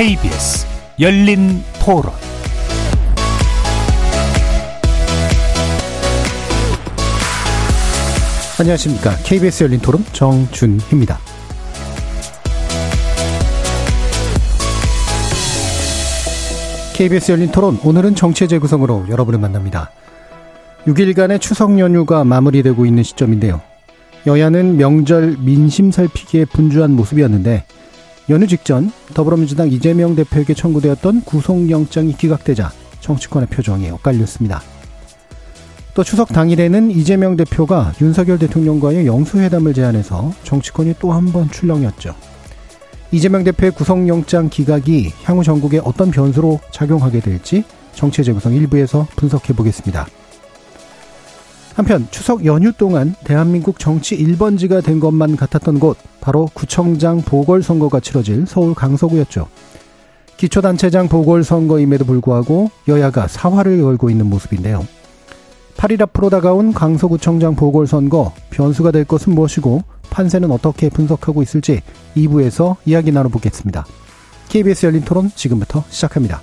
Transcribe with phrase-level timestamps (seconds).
[0.00, 0.66] KBS
[0.98, 2.04] 열린 토론
[8.58, 9.14] 안녕하십니까.
[9.24, 11.18] KBS 열린 토론 정준희입니다.
[16.94, 19.90] KBS 열린 토론 오늘은 정치 재구성으로 여러분을 만납니다.
[20.86, 23.60] 6일간의 추석 연휴가 마무리되고 있는 시점인데요.
[24.26, 27.64] 여야는 명절 민심 살피기에 분주한 모습이었는데
[28.30, 32.70] 연휴 직전 더불어민주당 이재명 대표에게 청구되었던 구속영장이 기각되자
[33.00, 34.62] 정치권의 표정이 엇갈렸습니다.
[35.94, 42.14] 또 추석 당일에는 이재명 대표가 윤석열 대통령과의 영수회담을 제안해서 정치권이 또 한 번 출렁였죠.
[43.10, 50.06] 이재명 대표의 구속영장 기각이 향후 전국에 어떤 변수로 작용하게 될지 정치 재구성 일부에서 분석해 보겠습니다.
[51.80, 58.44] 한편 추석 연휴 동안 대한민국 정치 1번지가 된 것만 같았던 곳 바로 구청장 보궐선거가 치러질
[58.46, 59.48] 서울 강서구였죠.
[60.36, 64.86] 기초단체장 보궐선거임에도 불구하고 여야가 사활을 걸고 있는 모습인데요.
[65.78, 71.80] 8일 앞으로 다가온 강서구청장 보궐선거 변수가 될 것은 무엇이고 판세는 어떻게 분석하고 있을지
[72.14, 73.86] 2부에서 이야기 나눠보겠습니다.
[74.50, 76.42] KBS 열린 토론 지금부터 시작합니다.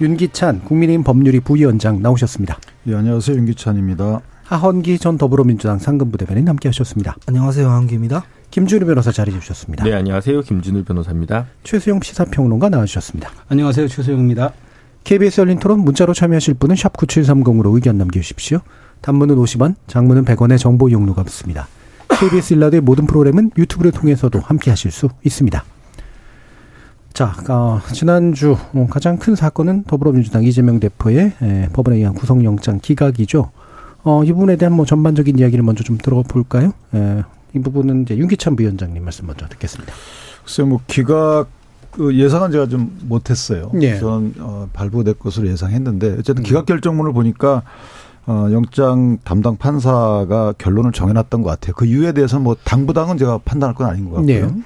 [0.00, 2.58] 윤기찬 국민의힘 법률위 부위원장 나오셨습니다.
[2.84, 3.36] 네, 안녕하세요.
[3.38, 4.20] 윤기찬입니다.
[4.44, 7.16] 하헌기 전 더불어민주당 상근부 대변인 함께 하셨습니다.
[7.26, 7.68] 안녕하세요.
[7.68, 8.24] 하헌기입니다.
[8.50, 9.84] 김준우 변호사 자리해 주셨습니다.
[9.84, 10.42] 네, 안녕하세요.
[10.42, 11.46] 김준우 변호사입니다.
[11.64, 13.30] 최수영 시사평론가 나와주셨습니다.
[13.48, 13.88] 안녕하세요.
[13.88, 14.52] 최수영입니다.
[15.04, 18.60] KBS 열린 토론 문자로 참여하실 분은 샵 9730으로 의견 남겨주십시오.
[19.00, 21.68] 단문은 50원, 장문은 100원의 정보 용료가 붙습니다.
[22.08, 25.64] KBS 일라드의 모든 프로그램은 유튜브를 통해서도 함께 하실 수 있습니다.
[27.16, 33.52] 자, 어, 지난주 어, 가장 큰 사건은 더불어민주당 이재명 대표의 에, 법원에 의한 구속영장 기각이죠.
[34.04, 36.74] 어, 이 부분에 대한 뭐 전반적인 이야기를 먼저 좀 들어볼까요?
[36.94, 37.22] 에,
[37.54, 39.94] 이 부분은 이제 윤기찬 부위원장님 말씀 먼저 듣겠습니다.
[40.44, 41.46] 글쎄, 뭐 기각
[41.90, 43.72] 그 예상은 제가 좀 못했어요.
[43.80, 43.98] 예.
[43.98, 46.44] 저는 어, 발부될 것으로 예상했는데 어쨌든 음.
[46.44, 47.62] 기각 결정문을 보니까
[48.26, 51.72] 어, 영장 담당 판사가 결론을 정해놨던 것 같아요.
[51.76, 54.46] 그 이유에 대해서는 뭐 당부당은 제가 판단할 건 아닌 것 같고요.
[54.48, 54.62] 네.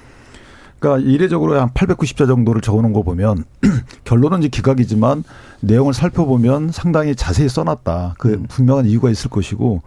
[0.80, 3.44] 그러니까 이례적으로 한 890자 정도를 적어놓은 거 보면
[4.04, 5.22] 결론은 이제 기각이지만
[5.60, 8.14] 내용을 살펴보면 상당히 자세히 써놨다.
[8.18, 8.46] 그 음.
[8.48, 9.82] 분명한 이유가 있을 것이고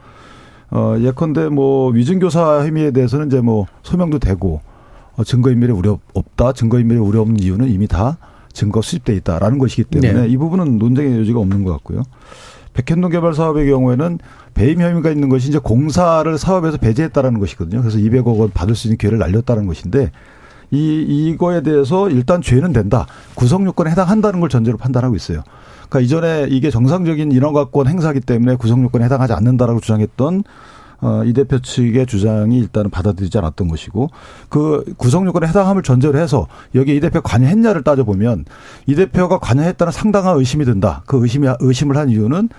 [0.72, 4.62] 어 예컨대 뭐 위증교사 혐의에 대해서는 이제 뭐 소명도 되고
[5.16, 6.54] 어, 증거인멸의 우려 없다.
[6.54, 8.18] 증거인멸의 우려 없는 이유는 이미 다
[8.54, 10.28] 증거 수집돼 있다라는 것이기 때문에 네.
[10.28, 12.04] 이 부분은 논쟁의 여지가 없는 것 같고요.
[12.74, 14.20] 백현동 개발 사업의 경우에는
[14.54, 17.82] 배임 혐의가 있는 것이 이제 공사를 사업에서 배제했다라는 것이거든요.
[17.82, 20.12] 그래서 200억 원 받을 수 있는 기회를 날렸다는 것인데
[20.74, 23.06] 이 이거에 대해서 일단 죄는 된다.
[23.36, 25.44] 구성 요건에 해당한다는 걸 전제로 판단하고 있어요.
[25.88, 30.44] 그러니까 이전에 이게 정상적인 인허가권 행사기 때문에 구성 요건에 해당하지 않는다라고 주장했던
[31.02, 34.10] 어, 이 대표 측의 주장이 일단은 받아들이지 않았던 것이고
[34.50, 38.46] 그 구성 요건에 해당함을 전제로 해서 여기 이 대표 관여했냐를 따져보면
[38.88, 41.04] 이 대표가 관여했다는 상당한 의심이 든다.
[41.06, 42.50] 그 의심이 의심을 한 이유는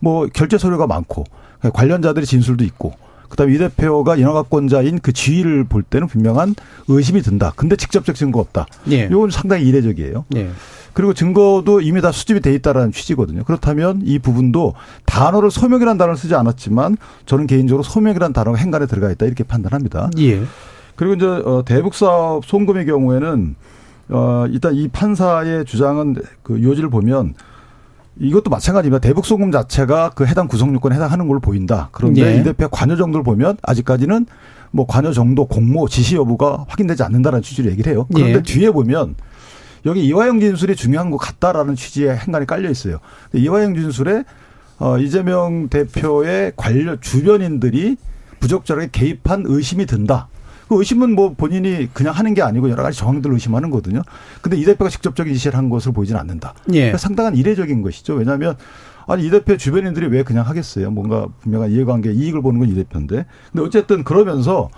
[0.00, 1.24] 뭐 결제 서류가 많고
[1.72, 2.92] 관련자들의 진술도 있고
[3.32, 6.54] 그다음에 이 대표가 인허가권자인 그 지위를 볼 때는 분명한
[6.88, 7.54] 의심이 든다.
[7.56, 8.66] 근데 직접적 증거 없다.
[8.90, 9.04] 예.
[9.04, 10.26] 이건 상당히 이례적이에요.
[10.36, 10.50] 예.
[10.92, 13.44] 그리고 증거도 이미 다 수집이 돼 있다라는 취지거든요.
[13.44, 14.74] 그렇다면 이 부분도
[15.06, 20.10] 단어를 소명이라는 단어를 쓰지 않았지만 저는 개인적으로 소명이라는 단어가 행간에 들어가 있다 이렇게 판단합니다.
[20.18, 20.42] 예.
[20.94, 23.56] 그리고 이제 어, 대북 사업 송금의 경우에는
[24.10, 27.32] 어 일단 이 판사의 주장은 그 요지를 보면
[28.18, 29.00] 이것도 마찬가지입니다.
[29.00, 31.88] 대북 송금 자체가 그 해당 구성 요건에 해당하는 걸로 보인다.
[31.92, 32.40] 그런데 예.
[32.40, 34.26] 이 대표의 관여 정도를 보면 아직까지는
[34.70, 38.06] 뭐 관여 정도 공모 지시 여부가 확인되지 않는다는 취지로 얘기를 해요.
[38.12, 38.42] 그런데 예.
[38.42, 39.14] 뒤에 보면
[39.86, 42.98] 여기 이화영 진술이 중요한 것 같다라는 취지의 행간이 깔려 있어요.
[43.32, 44.24] 이화영 진술에
[44.78, 47.96] 어 이재명 대표의 관련 주변인들이
[48.40, 50.28] 부적절하게 개입한 의심이 든다.
[50.72, 54.00] 그 의심은 뭐 본인이 그냥 하는 게 아니고 여러 가지 정황들을 의심하는 거거든요.
[54.40, 56.54] 근데 이 대표가 직접적인 지시를 한 것을 보이진 않는다.
[56.70, 56.78] 예.
[56.78, 58.14] 그러니까 상당한 이례적인 것이죠.
[58.14, 58.56] 왜냐하면
[59.06, 60.90] 아니 이 대표 주변인들이 왜 그냥 하겠어요?
[60.90, 63.26] 뭔가 분명한 이해관계 이익을 보는 건 이 대표인데.
[63.52, 64.70] 근데 어쨌든 그러면서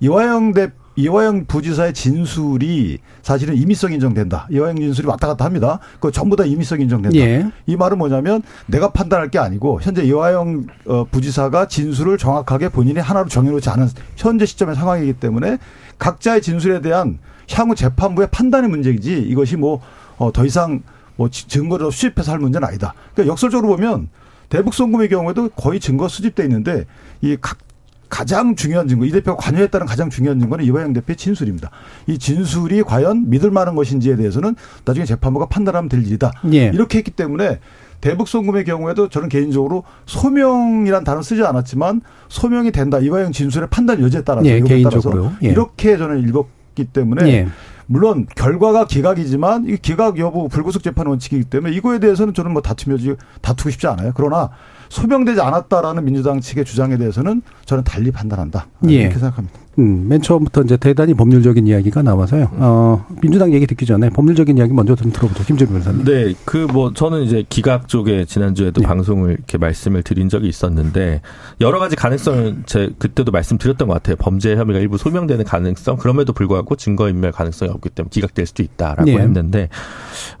[0.00, 4.46] 이화영 대 이화영 부지사의 진술이 사실은 임의성 인정된다.
[4.50, 5.78] 이화영 진술이 왔다 갔다 합니다.
[5.94, 7.16] 그거 전부 다 임의성 인정된다.
[7.18, 7.50] 예.
[7.66, 13.28] 이 말은 뭐냐면 내가 판단할 게 아니고 현재 이화영 어, 부지사가 진술을 정확하게 본인이 하나로
[13.28, 15.58] 정해놓지 않은 현재 시점의 상황이기 때문에
[15.98, 17.18] 각자의 진술에 대한
[17.50, 19.80] 향후 재판부의 판단의 문제이지 이것이 뭐
[20.32, 20.82] 더 이상
[21.16, 22.94] 뭐 증거를 수집해서 할 문제는 아니다.
[23.12, 24.08] 그러니까 역설적으로 보면
[24.48, 26.84] 대북 송금의 경우에도 거의 증거 수집돼 있는데
[27.22, 27.58] 이 각
[28.12, 31.70] 가장 중요한 증거, 이 대표가 관여했다는 가장 중요한 증거는 이화영 대표의 진술입니다.
[32.06, 34.54] 이 진술이 과연 믿을 만한 것인지에 대해서는
[34.84, 36.30] 나중에 재판부가 판단하면 될 일이다.
[36.52, 36.66] 예.
[36.66, 37.58] 이렇게 했기 때문에
[38.02, 42.98] 대북 송금의 경우에도 저는 개인적으로 소명이란 단어 쓰지 않았지만 소명이 된다.
[42.98, 45.48] 이화영 진술의 판단 여지에 따라서 예, 개인적으로 예.
[45.48, 47.48] 이렇게 저는 읽었기 때문에 예.
[47.86, 52.98] 물론 결과가 기각이지만 이 기각 여부 불구속 재판 원칙이기 때문에 이거에 대해서는 저는 뭐 다투며
[53.40, 54.12] 다투고 싶지 않아요.
[54.14, 54.50] 그러나
[54.92, 58.66] 소명되지 않았다라는 민주당 측의 주장에 대해서는 저는 달리 판단한다.
[58.90, 58.92] 예.
[58.92, 59.58] 이렇게 생각합니다.
[59.78, 62.50] 음, 맨 처음부터 이제 대단히 법률적인 이야기가 나와서요.
[62.56, 65.44] 어, 민주당 얘기 듣기 전에 법률적인 이야기 먼저 좀 들어보죠.
[65.44, 66.04] 김재규 변호사님.
[66.04, 66.34] 네.
[66.44, 68.86] 그 뭐 저는 이제 기각 쪽에 지난주에도 네.
[68.86, 71.22] 방송을 이렇게 말씀을 드린 적이 있었는데
[71.62, 74.16] 여러 가지 가능성을 제 그때도 말씀드렸던 것 같아요.
[74.16, 79.16] 범죄 혐의가 일부 소명되는 가능성 그럼에도 불구하고 증거인멸 가능성이 없기 때문에 기각될 수도 있다라고 네.
[79.16, 79.70] 했는데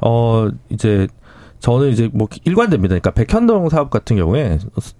[0.02, 1.08] 어 이제
[1.62, 2.98] 저는 이제 뭐 일관됩니다.
[2.98, 4.58] 그러니까 백현동 사업 같은 경우에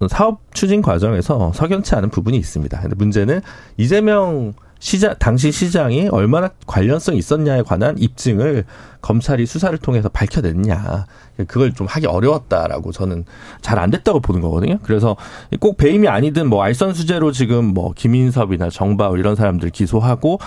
[0.08, 2.80] 사업 추진 과정에서 석연치 않은 부분이 있습니다.
[2.80, 3.40] 근데 문제는
[3.76, 8.64] 이재명 시장 당시 시장이 얼마나 관련성이 있었냐에 관한 입증을
[9.00, 11.06] 검찰이 수사를 통해서 밝혀냈냐
[11.48, 13.24] 그걸 좀 하기 어려웠다라고 저는
[13.60, 14.78] 잘 안 됐다고 보는 거거든요.
[14.84, 15.16] 그래서
[15.58, 20.38] 꼭 배임이 아니든 뭐 알선 수재로 지금 뭐 김인섭이나 정바울 이런 사람들 기소하고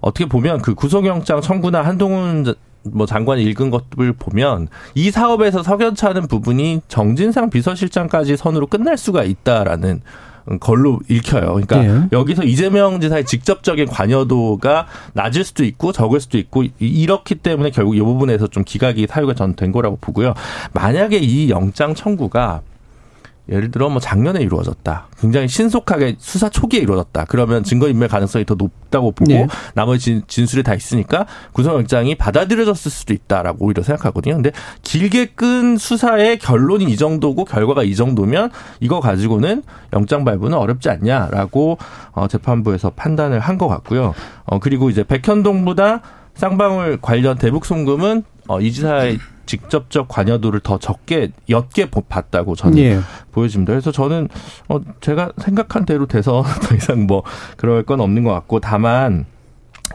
[0.00, 6.82] 어떻게 보면 그 구속영장 청구나 한동훈 뭐 장관이 읽은 것을 보면 이 사업에서 석연찮은 부분이
[6.88, 10.00] 정진상 비서실장까지 선으로 끝날 수가 있다라는
[10.58, 11.46] 걸로 읽혀요.
[11.52, 12.08] 그러니까 네.
[12.12, 18.00] 여기서 이재명 지사의 직접적인 관여도가 낮을 수도 있고 적을 수도 있고 이렇기 때문에 결국 이
[18.00, 20.34] 부분에서 좀 기각이 사유가 전 된 거라고 보고요.
[20.72, 22.62] 만약에 이 영장 청구가
[23.50, 25.08] 예를 들어 뭐 작년에 이루어졌다.
[25.20, 27.24] 굉장히 신속하게 수사 초기에 이루어졌다.
[27.28, 29.46] 그러면 증거인멸 가능성이 더 높다고 보고 네.
[29.74, 34.34] 나머지 진, 술이다 있으니까 구속영장이 받아들여졌을 수도 있다라고 오히려 생각하거든요.
[34.34, 34.52] 근데
[34.82, 38.50] 길게 끈 수사의 결론이 이 정도고 결과가 이 정도면
[38.80, 39.62] 이거 가지고는
[39.92, 41.78] 영장 발부는 어렵지 않냐라고
[42.12, 44.14] 어, 재판부에서 판단을 한 것 같고요.
[44.46, 46.00] 어, 그리고 이제 백현동보다
[46.34, 49.18] 쌍방울 관련 대북 송금은 어, 이 지사의
[49.50, 53.00] 직접적 관여도를 더 적게 옅게 봤다고 저는 예.
[53.32, 53.72] 보여집니다.
[53.72, 54.28] 그래서 저는
[54.68, 57.24] 어 제가 생각한 대로 돼서 더 이상 뭐
[57.56, 59.26] 그럴 건 없는 것 같고 다만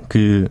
[0.10, 0.50] 그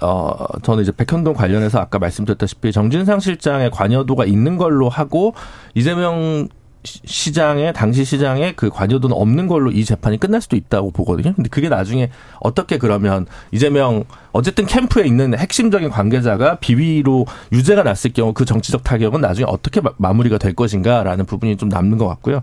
[0.00, 5.34] 어, 저는 이제 백현동 관련해서 아까 말씀드렸다시피 정진상 실장의 관여도가 있는 걸로 하고
[5.74, 6.48] 이재명
[6.84, 11.32] 시장에 당시 시장에 그 관여도는 없는 걸로 이 재판이 끝날 수도 있다고 보거든요.
[11.34, 12.10] 근데 그게 나중에
[12.40, 19.20] 어떻게 그러면 이재명 어쨌든 캠프에 있는 핵심적인 관계자가 비위로 유죄가 났을 경우 그 정치적 타격은
[19.20, 22.40] 나중에 어떻게 마 무리가 될 것인가라는 부분이 좀 남는 것 같고요.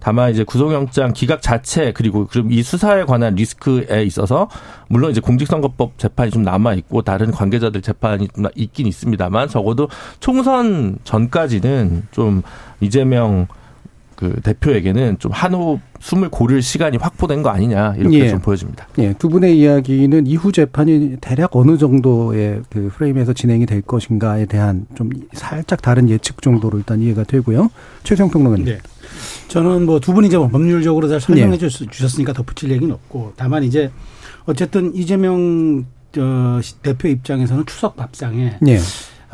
[0.00, 4.48] 다만 이제 구속영장 기각 자체 그리고 그럼 이 수사에 관한 리스크에 있어서
[4.88, 9.88] 물론 이제 공직선거법 재판이 좀 남아 있고 다른 관계자들 재판이 좀 있긴 있습니다만 적어도
[10.20, 12.42] 총선 전까지는 좀
[12.80, 13.48] 이재명
[14.22, 18.28] 그 대표에게는 좀 한호 숨을 고를 시간이 확보된 거 아니냐 이렇게 예.
[18.28, 18.86] 좀 보여집니다.
[18.98, 24.86] 예, 두 분의 이야기는 이후 재판이 대략 어느 정도의 그 프레임에서 진행이 될 것인가에 대한
[24.94, 27.68] 좀 살짝 다른 예측 정도로 일단 이해가 되고요.
[28.04, 28.64] 최성 평론가님.
[28.64, 28.78] 네.
[29.48, 31.68] 저는 뭐 두 분이 이제 법률적으로 잘 설명해 예.
[31.68, 33.90] 주셨으니까 덧붙일 얘기는 없고 다만 이제
[34.44, 35.84] 어쨌든 이재명
[36.16, 38.78] 어, 대표 입장에서는 추석 밥상에 예.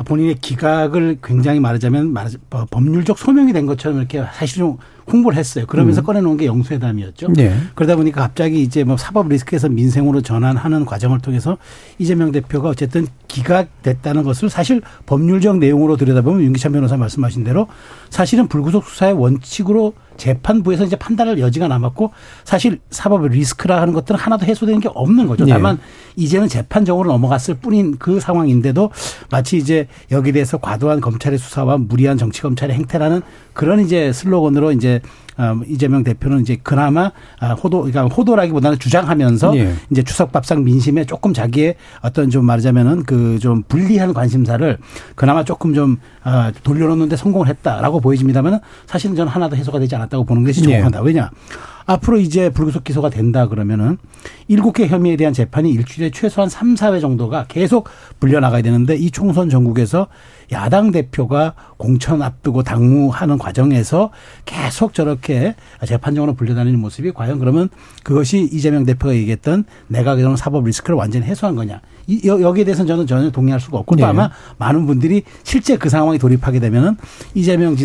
[0.05, 4.77] 본인의 기각을 굉장히 말하자면 말하자, 뭐 법률적 소명이 된 것처럼 이렇게 사실 좀
[5.11, 5.65] 홍보를 했어요.
[5.67, 6.05] 그러면서 음.
[6.05, 7.33] 꺼내놓은 게 영수회담이었죠.
[7.33, 7.55] 네.
[7.75, 11.57] 그러다 보니까 갑자기 이제 뭐 사법 리스크에서 민생으로 전환하는 과정을 통해서
[11.97, 17.67] 이재명 대표가 어쨌든 기각됐다는 것을 사실 법률적 내용으로 들여다보면 윤기찬 변호사 말씀하신 대로
[18.09, 22.11] 사실은 불구속 수사의 원칙으로 재판부에서 이제 판단할 여지가 남았고
[22.43, 25.45] 사실 사법 리스크라 하는 것들은 하나도 해소되는 게 없는 거죠.
[25.45, 25.53] 네.
[25.53, 25.79] 다만
[26.15, 28.91] 이제는 재판적으로 넘어갔을 뿐인 그 상황인데도
[29.31, 33.21] 마치 이제 여기에 대해서 과도한 검찰의 수사와 무리한 정치 검찰의 행태라는
[33.53, 34.98] 그런 이제 슬로건으로 이제
[35.37, 39.73] 어, 이재명 대표는 이제 그나마 아, 호도, 그러니까 호도라기보다는 주장하면서 예.
[39.89, 44.77] 이제 추석 밥상 민심에 조금 자기의 어떤 좀 말하자면은 그 좀 불리한 관심사를
[45.15, 50.43] 그나마 조금 좀 아, 돌려놓는데 성공을 했다라고 보여집니다만은 사실은 저는 하나도 해소가 되지 않았다고 보는
[50.43, 50.99] 것이 정확하다.
[50.99, 51.03] 예.
[51.05, 51.31] 왜냐?
[51.85, 53.97] 앞으로 이제 불구속 기소가 된다 그러면은
[54.47, 57.89] 일곱 개 혐의에 대한 재판이 일주일에 최소한 3, 4회 정도가 계속
[58.19, 60.07] 불려나가야 되는데 이 총선 전국에서
[60.51, 64.11] 야당 대표가 공천 앞두고 당무하는 과정에서
[64.45, 67.69] 계속 저렇게 재판정으로 불려다니는 모습이 과연 그러면
[68.03, 71.81] 그것이 이재명 대표가 얘기했던 내가 그런 사법 리스크를 완전히 해소한 거냐.
[72.07, 74.09] 이, 여기에 대해서는 저는 전혀 동의할 수가 없고 또 네.
[74.09, 76.97] 아마 많은 분들이 실제 그 상황에 돌입하게 되면은
[77.35, 77.75] 이재명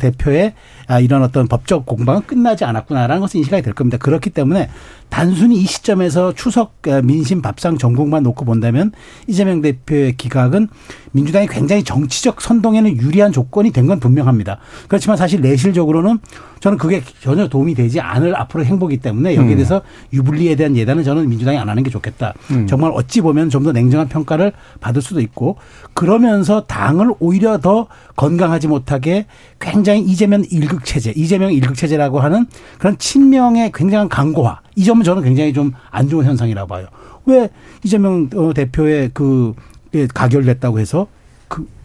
[0.00, 0.54] 대표의
[0.86, 3.98] 아, 이런 어떤 법적 공방은 끝나지 않았구나라는 것을 인식하게 될 겁니다.
[3.98, 4.70] 그렇기 때문에
[5.08, 8.92] 단순히 이 시점에서 추석 어, 민심 밥상 전국만 놓고 본다면
[9.26, 10.68] 이재명 대표의 기각은
[11.12, 14.58] 민주당이 굉장히 정치적 선동에는 유리한 조건이 된 건 분명합니다.
[14.86, 16.18] 그렇지만 사실 내실적으로는
[16.60, 19.56] 저는 그게 전혀 도움이 되지 않을 앞으로 행보기 때문에 여기에 음.
[19.56, 19.80] 대해서
[20.12, 22.34] 유불리에 대한 예단은 저는 민주당이 안 하는 게 좋겠다.
[22.50, 22.66] 음.
[22.66, 25.56] 정말 어찌 보면 좀 더 냉정한 평가를 받을 수도 있고
[25.94, 27.86] 그러면서 당을 오히려 더
[28.18, 29.26] 건강하지 못하게
[29.60, 32.46] 굉장히 이재명 일극 체제, 이재명 일극 체제라고 하는
[32.78, 36.86] 그런 친명의 굉장한 강고화 이 점은 저는 굉장히 좀 안 좋은 현상이라고 봐요.
[37.26, 37.48] 왜
[37.84, 39.54] 이재명 어, 대표의 그
[39.94, 41.17] 예, 가결됐다고 해서 그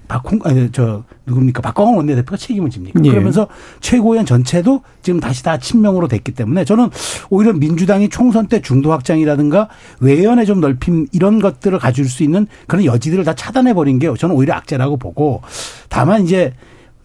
[0.07, 2.99] 박홍 아니 저 누굽니까 박광원 원내대표가 책임을 집니까?
[3.03, 3.09] 예.
[3.09, 3.47] 그러면서
[3.79, 6.89] 최고위원 전체도 지금 다시 다 친명으로 됐기 때문에 저는
[7.29, 9.69] 오히려 민주당이 총선 때 중도 확장이라든가
[9.99, 14.35] 외연의 좀 넓힘 이런 것들을 가질 수 있는 그런 여지들을 다 차단해 버린 게 저는
[14.35, 15.41] 오히려 악재라고 보고
[15.89, 16.53] 다만 이제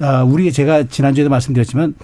[0.00, 1.94] 아 우리 제가 지난주에도 말씀드렸지만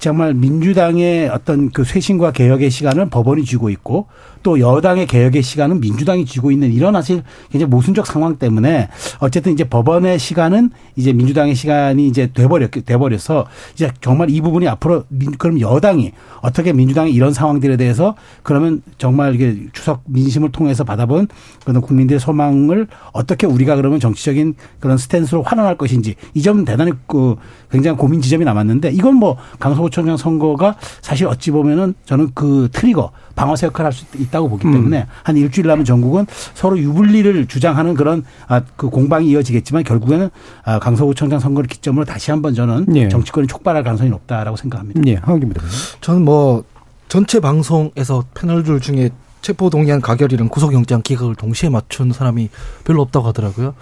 [0.00, 4.06] 정말 민주당의 어떤 그 쇄신과 개혁의 시간을 법원이 쥐고 있고
[4.42, 9.64] 또 여당의 개혁의 시간은 민주당이 쥐고 있는 이런 사실 굉장히 모순적 상황 때문에 어쨌든 이제
[9.64, 15.60] 법원의 시간은 이제 민주당의 시간이 이제 돼버렸 돼버려서 이제 정말 이 부분이 앞으로 민, 그럼
[15.60, 21.28] 여당이 어떻게 민주당의 이런 상황들에 대해서 그러면 정말 이게 추석 민심을 통해서 받아본
[21.64, 27.36] 그런 국민들의 소망을 어떻게 우리가 그러면 정치적인 그런 스탠스로 환원할 것인지 이 점은 대단히 그
[27.70, 33.66] 굉장히 고민 지점이 남았는데 이건 뭐 강서구청장 선거가 사실 어찌 보면은 저는 그 트리거 방어세
[33.66, 34.72] 역할을 할 수 있다 고 보기 음.
[34.72, 35.04] 때문에 음.
[35.22, 40.30] 한 일주일 남은 전국은 서로 유불리를 주장하는 그런 아, 그 공방이 이어지겠지만 결국에는
[40.64, 43.08] 아, 강서구 청장 선거를 기점으로 다시 한번 저는 예.
[43.08, 45.00] 정치권이 촉발할 가능성이 높다라고 생각합니다.
[45.06, 45.62] 예, 하기입니다.
[46.00, 46.64] 저는 뭐
[47.08, 49.10] 전체 방송에서 패널들 중에
[49.42, 52.50] 체포동의안 가결이랑 구속영장 기각을 동시에 맞춘 사람이
[52.84, 53.74] 별로 없다고 하더라고요.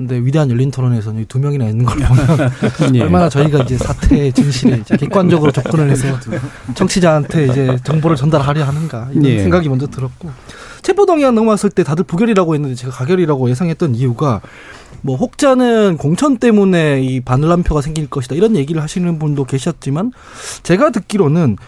[0.00, 2.50] 근데 위대한 열린 토론에서는 두 명이나 있는 걸 보면
[2.96, 3.02] 예.
[3.02, 6.08] 얼마나 저희가 이제 사태의 진실에 객관적으로 접근을 해서
[6.74, 9.42] 청취자한테 이제 정보를 전달하려 하는가 이런 예.
[9.42, 10.30] 생각이 먼저 들었고
[10.80, 14.40] 체포동의안 넘어왔을 때 다들 부결이라고 했는데 제가 가결이라고 예상했던 이유가
[15.02, 20.12] 뭐 혹자는 공천 때문에 이 바늘람표가 생길 것이다 이런 얘기를 하시는 분도 계셨지만
[20.62, 21.58] 제가 듣기로는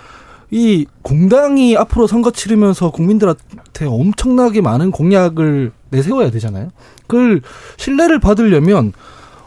[0.51, 6.71] 이 공당이 앞으로 선거 치르면서 국민들한테 엄청나게 많은 공약을 내세워야 되잖아요.
[7.07, 7.43] 그걸
[7.77, 8.93] 신뢰를 받으려면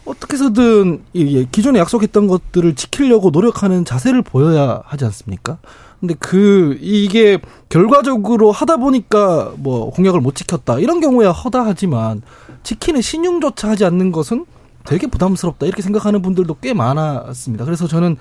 [0.05, 1.03] 어떻게 해서든
[1.51, 5.57] 기존에 약속했던 것들을 지키려고 노력하는 자세를 보여야 하지 않습니까?
[5.99, 12.21] 근데 그 이게 결과적으로 하다 보니까 뭐 공약을 못 지켰다 이런 경우야 허다하지만
[12.63, 14.45] 지키는 신용조차 하지 않는 것은
[14.85, 17.65] 되게 부담스럽다 이렇게 생각하는 분들도 꽤 많았습니다.
[17.65, 18.17] 그래서 저는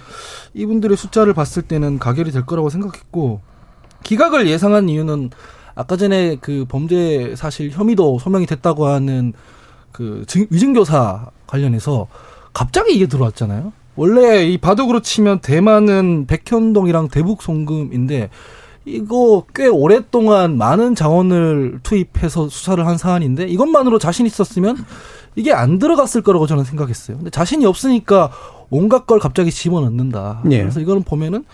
[0.54, 3.42] 이분들의 숫자를 봤을 때는 가결이 될 거라고 생각했고
[4.02, 5.30] 기각을 예상한 이유는
[5.74, 9.32] 아까 전에 그 범죄 사실 혐의도 소명이 됐다고 하는
[9.92, 12.06] 그 위증교사 관련해서
[12.52, 13.72] 갑자기 이게 들어왔잖아요.
[13.96, 18.30] 원래 이 바둑으로 치면 대만은 백현동이랑 대북 송금인데
[18.86, 24.76] 이거 꽤 오랫동안 많은 자원을 투입해서 수사를 한 사안인데 이것만으로 자신 있었으면
[25.36, 27.16] 이게 안 들어갔을 거라고 저는 생각했어요.
[27.16, 28.30] 근데 자신이 없으니까
[28.70, 30.42] 온갖 걸 갑자기 집어넣는다.
[30.50, 30.60] 예.
[30.60, 31.44] 그래서 이거는 보면은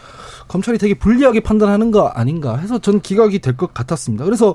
[0.48, 4.24] 검찰이 되게 불리하게 판단하는 거 아닌가 해서 전 기각이 될 것 같았습니다.
[4.24, 4.54] 그래서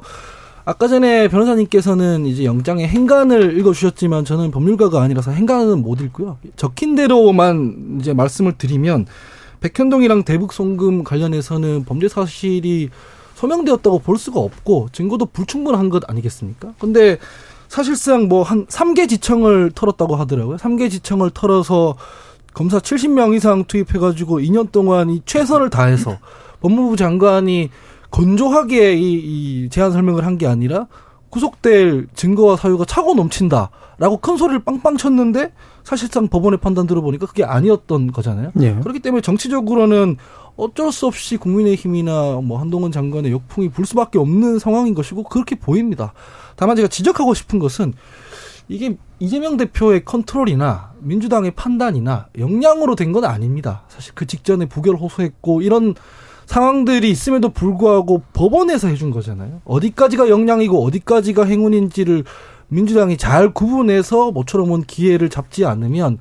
[0.63, 6.37] 아까 전에 변호사님께서는 이제 영장의 행간을 읽어주셨지만 저는 법률가가 아니라서 행간은 못 읽고요.
[6.55, 9.05] 적힌 대로만 이제 말씀을 드리면
[9.61, 12.89] 백현동이랑 대북 송금 관련해서는 범죄 사실이
[13.35, 16.73] 소명되었다고 볼 수가 없고 증거도 불충분한 것 아니겠습니까?
[16.79, 17.17] 근데
[17.67, 20.57] 사실상 뭐한 3개 지청을 털었다고 하더라고요.
[20.57, 21.95] 3개 지청을 털어서
[22.55, 26.17] 검사 70명 이상 투입해가지고 2년 동안 이 최선을 다해서
[26.61, 27.69] 법무부 장관이
[28.09, 29.13] 건조하게 이,
[29.65, 30.87] 이 제안 설명을 한 게 아니라
[31.29, 35.51] 구속될 증거와 사유가 차고 넘친다라고 큰 소리를 빵빵 쳤는데
[35.83, 38.51] 사실상 법원의 판단 들어보니까 그게 아니었던 거잖아요.
[38.61, 38.73] 예.
[38.75, 40.15] 그렇기 때문에 정치적으로는
[40.55, 46.13] 어쩔 수 없이 국민의힘이나 뭐 한동훈 장관의 역풍이 불 수밖에 없는 상황인 것이고 그렇게 보입니다.
[46.55, 47.93] 다만 제가 지적하고 싶은 것은
[48.67, 53.83] 이게 이재명 대표의 컨트롤이나 민주당의 판단이나 역량으로 된 건 아닙니다.
[53.87, 55.93] 사실 그 직전에 부결 호소했고 이런
[56.47, 59.61] 상황들이 있음에도 불구하고 법원에서 해준 거잖아요.
[59.65, 62.23] 어디까지가 역량이고 어디까지가 행운인지를
[62.67, 66.17] 민주당이 잘 구분해서 모처럼 온 기회를 잡지 않으면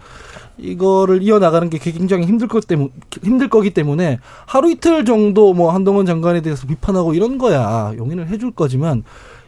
[0.59, 2.91] 이거를 이어나가는 게 굉장히 힘들 것 때문
[3.23, 8.53] 힘들 거기 때문에 하루 이틀 정도 뭐 한동훈 장관에 대해서 비판하고 이런 거야 용인을 해줄
[8.53, 9.03] 거지만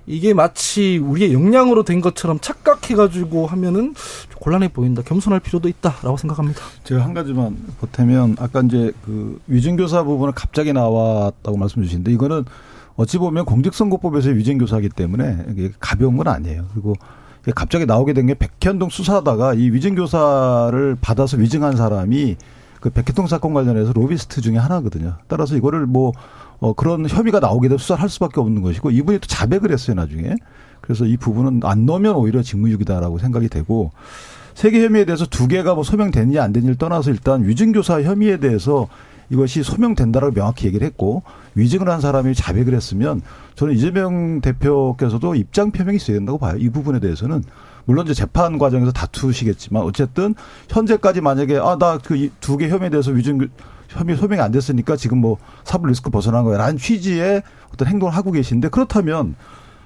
[0.06, 3.94] 이게 마치 우리의 역량으로 된 것처럼 착각해가지고 하면은
[4.40, 5.02] 곤란해 보인다.
[5.02, 6.60] 겸손할 필요도 있다라고 생각합니다.
[6.84, 12.44] 제가 한 가지만 보태면 아까 이제 그 위증교사 부분은 갑자기 나왔다고 말씀 주시는데 이거는
[12.96, 16.66] 어찌 보면 공직선거법에서의 위증교사기 때문에 이게 가벼운 건 아니에요.
[16.72, 16.94] 그리고
[17.54, 22.36] 갑자기 나오게 된 게 백현동 수사다가 이 위증교사를 받아서 위증한 사람이
[22.80, 25.14] 그 백현동 사건 관련해서 로비스트 중에 하나거든요.
[25.28, 26.12] 따라서 이거를 뭐
[26.58, 30.34] 어, 그런 혐의가 나오게 되면 수사를 할 수밖에 없는 것이고 이분이 또 자백을 했어요 나중에.
[30.80, 33.90] 그래서 이 부분은 안 넣으면 오히려 직무유기다라고 생각이 되고
[34.54, 38.88] 세계 혐의에 대해서 두 개가 뭐 소명됐냐 안 됐냐를 떠나서 일단 위증교사 혐의에 대해서
[39.28, 41.22] 이것이 소명된다라고 명확히 얘기를 했고
[41.54, 43.20] 위증을 한 사람이 자백을 했으면
[43.56, 46.56] 저는 이재명 대표께서도 입장 표명이 있어야 된다고 봐요.
[46.58, 47.42] 이 부분에 대해서는
[47.86, 50.34] 물론 이제 재판 과정에서 다투시겠지만 어쨌든
[50.68, 53.48] 현재까지 만약에 아 나 그 두 개 혐의에 대해서 위증
[53.88, 58.68] 혐의 소명이 안 됐으니까 지금 뭐 사법 리스크 벗어난 거야라는 취지의 어떤 행동을 하고 계신데
[58.68, 59.36] 그렇다면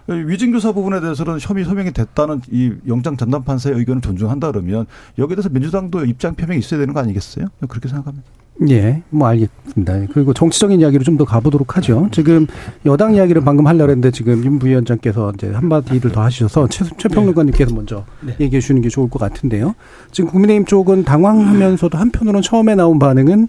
[0.09, 4.87] 위증교사 부분에 대해서는 혐의 소명이 됐다는 이 영장 전담 판사의 의견을 존중한다 그러면
[5.19, 7.47] 여기에 대해서 민주당도 입장 표명이 있어야 되는 거 아니겠어요?
[7.69, 8.27] 그렇게 생각합니다.
[8.69, 10.13] 예, 뭐 알겠습니다.
[10.13, 12.09] 그리고 정치적인 이야기를 좀더 가보도록 하죠.
[12.13, 12.47] 지금
[12.85, 17.75] 여당 이야기를 방금 하려고 했는데 지금 윤 부위원장께서 이제 한마디를 더 하셔서 최, 최 평론가님께서
[17.75, 18.37] 먼저 네.
[18.39, 19.75] 얘기해 주는 게 좋을 것 같은데요.
[20.13, 23.49] 지금 국민의힘 쪽은 당황하면서도 한편으로는 처음에 나온 반응은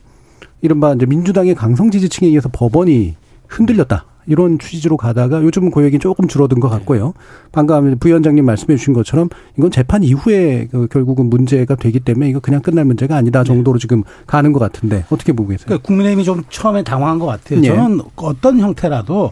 [0.62, 3.15] 이른바 이제 민주당의 강성 지지층에 의해서 법원이
[3.48, 4.06] 흔들렸다.
[4.28, 7.13] 이런 취지로 가다가 요즘은 고액이 조금 줄어든 것 같고요.
[7.51, 12.62] 방금 부위원장님 말씀해 주신 것처럼 이건 재판 이후에 그 결국은 문제가 되기 때문에 이거 그냥
[12.62, 13.82] 끝날 문제가 아니다 정도로 네.
[13.82, 15.66] 지금 가는 것 같은데 어떻게 보고 계세요?
[15.68, 17.62] 그러니까 국민의힘이 좀 처음에 당황한 것 같아요.
[17.62, 17.68] 네.
[17.68, 19.32] 저는 어떤 형태라도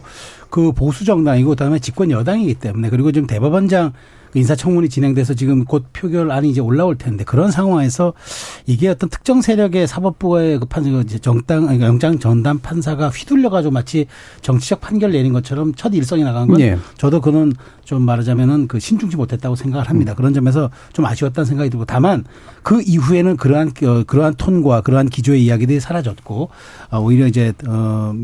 [0.50, 3.94] 그 보수 정당이고 그다음에 집권 여당이기 때문에 그리고 지금 대법원장 그
[4.34, 8.12] 인사청문회 진행돼서 지금 곧 표결안이 이제 올라올 텐데 그런 상황에서
[8.66, 14.06] 이게 어떤 특정 세력의 사법부의 그 판사, 그 정당, 아니 영장 전담 판사가 휘둘려가지고 마치
[14.42, 16.78] 정치적 판결 내린 것처럼 첫 일성이 나간 건 예.
[16.96, 17.52] 저도 그는
[17.84, 20.12] 좀 말하자면은 그 신중치 못했다고 생각을 합니다.
[20.12, 20.14] 음.
[20.14, 22.24] 그런 점에서 좀 아쉬웠다는 생각이 들고 다만
[22.62, 26.50] 그 이후에는 그러한 어, 그러한 톤과 그러한 기조의 이야기들이 사라졌고
[26.90, 28.14] 어, 오히려 이제 어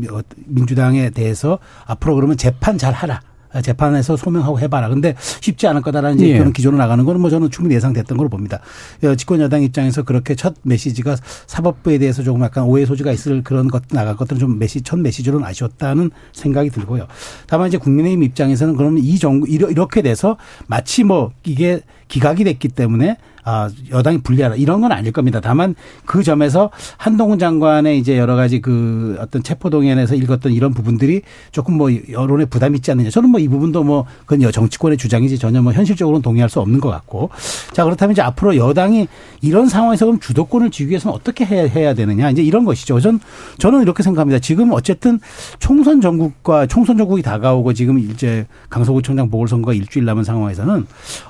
[0.45, 3.21] 민주당에 대해서 앞으로 그러면 재판 잘 하라.
[3.61, 4.89] 재판에서 소명하고 해봐라.
[4.89, 6.37] 근데 쉽지 않을 거다라는 예.
[6.37, 8.59] 그런 기조로 나가는 거는 뭐 저는 충분히 예상됐던 걸로 봅니다.
[9.03, 11.15] 어, 집권 여당 입장에서 그렇게 첫 메시지가
[11.47, 15.45] 사법부에 대해서 조금 약간 오해 소지가 있을 그런 것 나갈 것들은 좀 메시 첫 메시지로는
[15.45, 17.07] 아쉬웠다는 생각이 들고요.
[17.47, 23.17] 다만 이제 국민의힘 입장에서는 그러면 이 정부 이렇게 돼서 마치 뭐 이게 기각이 됐기 때문에
[23.49, 25.39] 아, 여당이 불리하다 이런 건 아닐 겁니다.
[25.39, 25.73] 다만
[26.05, 31.21] 그 점에서 한동훈 장관의 이제 여러 가지 그 어떤 체포동의안에서 읽었던 이런 부분들이
[31.53, 33.09] 조금 뭐 여론에 부담 있지 않느냐.
[33.09, 36.89] 저는 뭐 이 부분도 뭐 그건 정치권의 주장이지 전혀 뭐 현실적으로는 동의할 수 없는 것
[36.89, 37.29] 같고.
[37.71, 39.07] 자 그렇다면 이제 앞으로 여당이
[39.41, 42.99] 이런 상황에서 그럼 주도권을 쥐기 위해서는 어떻게 해야, 해야 되느냐 이제 이런 것이죠.
[42.99, 43.19] 전
[43.59, 44.39] 저는 이렇게 생각합니다.
[44.39, 45.19] 지금 어쨌든
[45.59, 50.85] 총선 전국과 총선 전국이 다가오고 지금 이제 강서구청장 보궐선거가 일주일 남은 상황에서는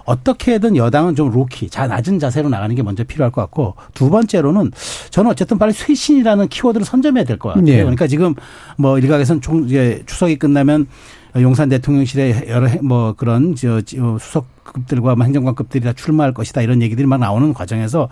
[0.05, 4.71] 어떻게든 여당은 좀 로키, 자 낮은 자세로 나가는 게 먼저 필요할 것 같고 두 번째로는
[5.09, 7.65] 저는 어쨌든 빨리 쇄신이라는 키워드를 선점해야 될 것 같아요.
[7.65, 7.77] 네.
[7.77, 8.33] 그러니까 지금
[8.77, 10.87] 뭐 일각에서는 총 이제 추석이 끝나면
[11.35, 17.19] 용산 대통령실에 여러 뭐 그런 저 수석급들과 뭐 행정관급들이 다 출마할 것이다 이런 얘기들이 막
[17.19, 18.09] 나오는 과정에서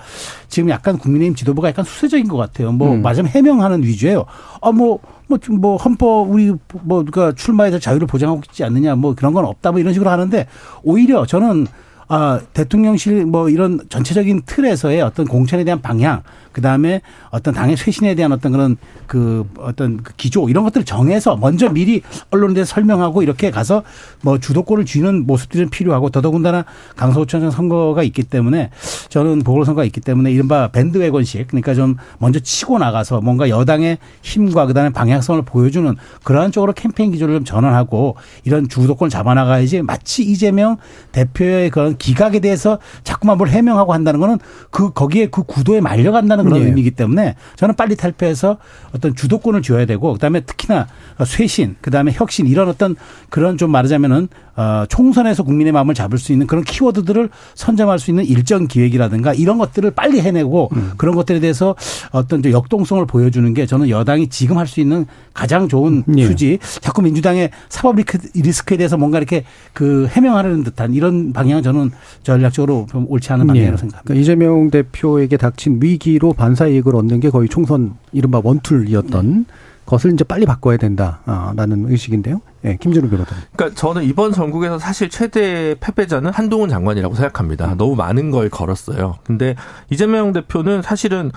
[0.47, 2.71] 지금 약간 국민의힘 지도부가 약간 수세적인 것 같아요.
[2.71, 3.01] 뭐 음.
[3.01, 4.25] 맞으면 해명하는 위주예요.
[4.61, 9.43] 아뭐 뭐, 뭐, 헌법, 우리, 뭐, 그니까 출마해서 자유를 보장하고 있지 않느냐, 뭐, 그런 건
[9.45, 10.45] 없다, 뭐, 이런 식으로 하는데,
[10.83, 11.65] 오히려 저는
[12.07, 18.15] 아, 대통령실 뭐 이런 전체적인 틀에서의 어떤 공천에 대한 방향, 그 다음에 어떤 당의 쇄신에
[18.15, 23.51] 대한 어떤 그런 그 어떤 그 기조 이런 것들을 정해서 먼저 미리 언론에 설명하고 이렇게
[23.51, 23.83] 가서
[24.21, 26.63] 뭐 주도권을 쥐는 모습들은 필요하고 더더군다나
[26.95, 28.69] 강서구청장 선거가 있기 때문에
[29.09, 34.73] 저는 보궐선거가 있기 때문에 이른바 밴드웨건식 그러니까 좀 먼저 치고 나가서 뭔가 여당의 힘과 그
[34.73, 40.77] 다음에 방향성을 보여주는 그러한 쪽으로 캠페인 기조를 좀 전환하고 이런 주도권을 잡아나가야지 마치 이재명
[41.11, 46.59] 대표의 그런 기각에 대해서 자꾸만 뭘 해명하고 한다는 거는 그 거기에 그 구도에 말려간다는 그런
[46.59, 46.67] 네.
[46.67, 48.57] 의미이기 때문에 저는 빨리 탈피해서
[48.93, 50.87] 어떤 주도권을 줘야 되고 그다음에 특히나
[51.25, 52.95] 쇄신 그다음에 혁신 이런 어떤
[53.29, 58.25] 그런 좀 말하자면은 어 총선에서 국민의 마음을 잡을 수 있는 그런 키워드들을 선점할 수 있는
[58.25, 60.91] 일정 기획이라든가 이런 것들을 빨리 해내고 음.
[60.97, 61.75] 그런 것들에 대해서
[62.11, 66.25] 어떤 역동성을 보여주는 게 저는 여당이 지금 할 수 있는 가장 좋은 예.
[66.25, 67.97] 수지 자꾸 민주당의 사법
[68.33, 71.91] 리스크에 대해서 뭔가 이렇게 그 해명하려는 듯한 이런 방향 저는
[72.23, 73.77] 전략적으로 좀 옳지 않은 방향이라고 예.
[73.77, 74.01] 생각합니다.
[74.03, 79.53] 그러니까 이재명 대표에게 닥친 위기로 반사 이익을 얻는 게 거의 총선 이른바 원툴이었던 네.
[79.85, 82.41] 것을 이제 빨리 바꿔야 된다라는 의식인데요.
[82.61, 83.43] 네, 김준우 변호사님.
[83.55, 87.75] 그러니까 저는 이번 전국에서 사실 최대 패배자는 한동훈 장관이라고 생각합니다.
[87.75, 89.15] 너무 많은 걸 걸었어요.
[89.23, 89.55] 근데
[89.89, 91.31] 이재명 대표는 사실은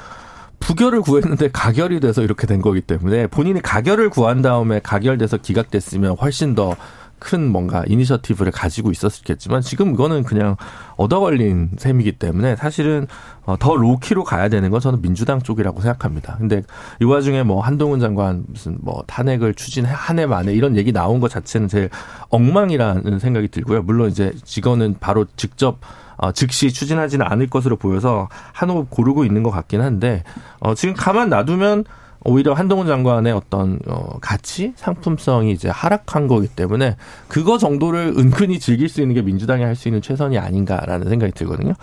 [0.61, 6.55] 부결을 구했는데 가결이 돼서 이렇게 된 거기 때문에 본인이 가결을 구한 다음에 가결돼서 기각됐으면 훨씬
[6.55, 6.75] 더
[7.19, 10.57] 큰 뭔가 이니셔티브를 가지고 있었겠지만 지금 이거는 그냥
[10.97, 13.07] 얻어 걸린 셈이기 때문에 사실은
[13.45, 16.37] 어, 더 로키로 가야 되는 건 저는 민주당 쪽이라고 생각합니다.
[16.37, 16.63] 근데
[17.01, 21.21] 이 와중에 뭐 한동훈 장관 무슨 뭐 탄핵을 추진해 한 해 만에 이런 얘기 나온
[21.21, 21.91] 것 자체는 제일
[22.31, 23.83] 엉망이라는 생각이 들고요.
[23.83, 25.79] 물론 이제 직원은 바로 직접
[26.17, 30.25] 어, 즉시 추진하지는 않을 것으로 보여서 한 호흡 고르고 있는 것 같긴 한데
[30.59, 31.85] 어, 지금 가만 놔두면
[32.29, 36.97] 오히려 한동훈 장관의 어떤 어 가치 상품성이 이제 하락한 거기 때문에
[37.29, 41.75] 그거 정도를 은근히 즐길 수 있는 게 민주당이 할 수 있는 최선이 아닌가라는 생각이 들거든요.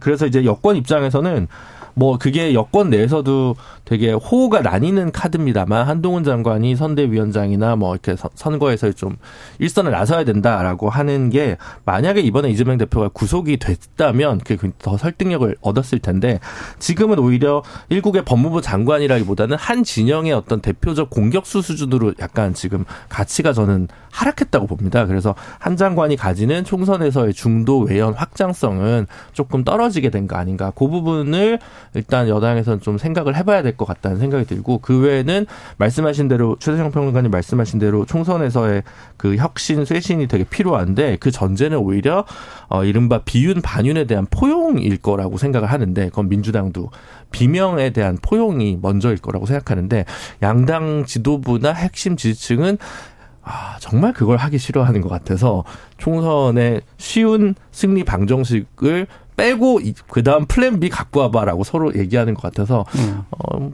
[0.00, 1.48] 그래서 이제 여권 입장에서는
[1.94, 3.56] 뭐 그게 여권 내에서도
[3.86, 9.16] 되게 호가 나뉘는 카드입니다만 한동훈 장관이 선대위원장이나 뭐 이렇게 선거에서 좀
[9.58, 16.00] 일선을 나서야 된다라고 하는 게 만약에 이번에 이재명 대표가 구속이 됐다면 그게 더 설득력을 얻었을
[16.00, 16.38] 텐데
[16.78, 23.88] 지금은 오히려 일국의 법무부 장관이라기보다는 한 진영의 어떤 대표적 공격수 수준으로 약간 지금 가치가 저는
[24.10, 25.06] 하락했다고 봅니다.
[25.06, 30.72] 그래서 한 장관이 가지는 총선에서의 중도 외연 확장성은 조금 떨어지게 된 거 아닌가.
[30.74, 31.60] 그 부분을
[31.94, 37.30] 일단 여당에서는 좀 생각을 해봐야 될것 같다는 생각이 들고 그 외에는 말씀하신 대로 최재형 평론가님
[37.30, 38.82] 말씀하신 대로 총선에서의
[39.16, 42.24] 그 혁신 쇄신이 되게 필요한데 그 전제는 오히려
[42.68, 46.90] 어 이른바 비윤 반윤에 대한 포용일 거라고 생각을 하는데 그건 민주당도
[47.30, 50.04] 비명에 대한 포용이 먼저일 거라고 생각하는데
[50.42, 52.78] 양당 지도부나 핵심 지지층은
[53.48, 55.62] 아, 정말 그걸 하기 싫어하는 것 같아서
[55.98, 59.06] 총선에 쉬운 승리 방정식을
[59.36, 63.22] 빼고 그 다음 플랜 B 갖고 와봐라고 서로 얘기하는 것 같아서 음.
[63.30, 63.72] 어, 뭐,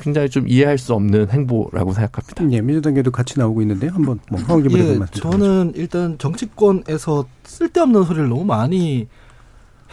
[0.00, 2.56] 굉장히 좀 이해할 수 없는 행보라고 생각합니다.
[2.56, 8.44] 예, 민주당에도 같이 나오고 있는데 한번 뭐 황기 예, 저는 일단 정치권에서 쓸데없는 소리를 너무
[8.44, 9.08] 많이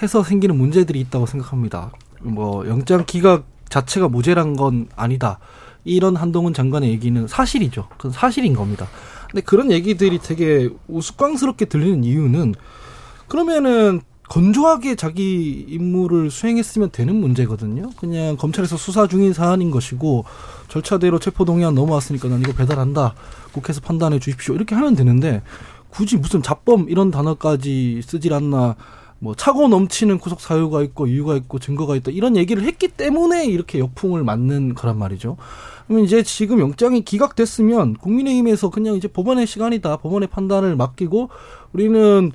[0.02, 1.92] 해서 생기는 문제들이 있다고 생각합니다.
[2.22, 5.40] 뭐 영장 기각 자체가 무죄란 건 아니다.
[5.84, 7.88] 이런 한동훈 장관의 얘기는 사실이죠.
[7.98, 8.88] 그건 사실인 겁니다.
[9.30, 12.56] 근데 그런 얘기들이 되게 우스꽝스럽게 들리는 이유는
[13.28, 17.90] 그러면은 건조하게 자기 임무를 수행했으면 되는 문제거든요.
[17.98, 20.24] 그냥 검찰에서 수사 중인 사안인 것이고
[20.70, 23.14] 절차대로 체포동의안 넘어왔으니까 난 이거 배달한다.
[23.52, 24.56] 국회에서 판단해 주십시오.
[24.56, 25.42] 이렇게 하면 되는데
[25.90, 28.78] 굳이 무슨 잡범 이런 단어까지 쓰질 않나.
[29.20, 33.78] 뭐 차고 넘치는 구속 사유가 있고 이유가 있고 증거가 있다 이런 얘기를 했기 때문에 이렇게
[33.80, 35.36] 역풍을 맞는 거란 말이죠.
[35.86, 39.98] 그러면 이제 지금 영장이 기각됐으면 국민의힘에서 그냥 이제 법원의 시간이다.
[39.98, 41.30] 법원의 판단을 맡기고
[41.74, 42.32] 우리는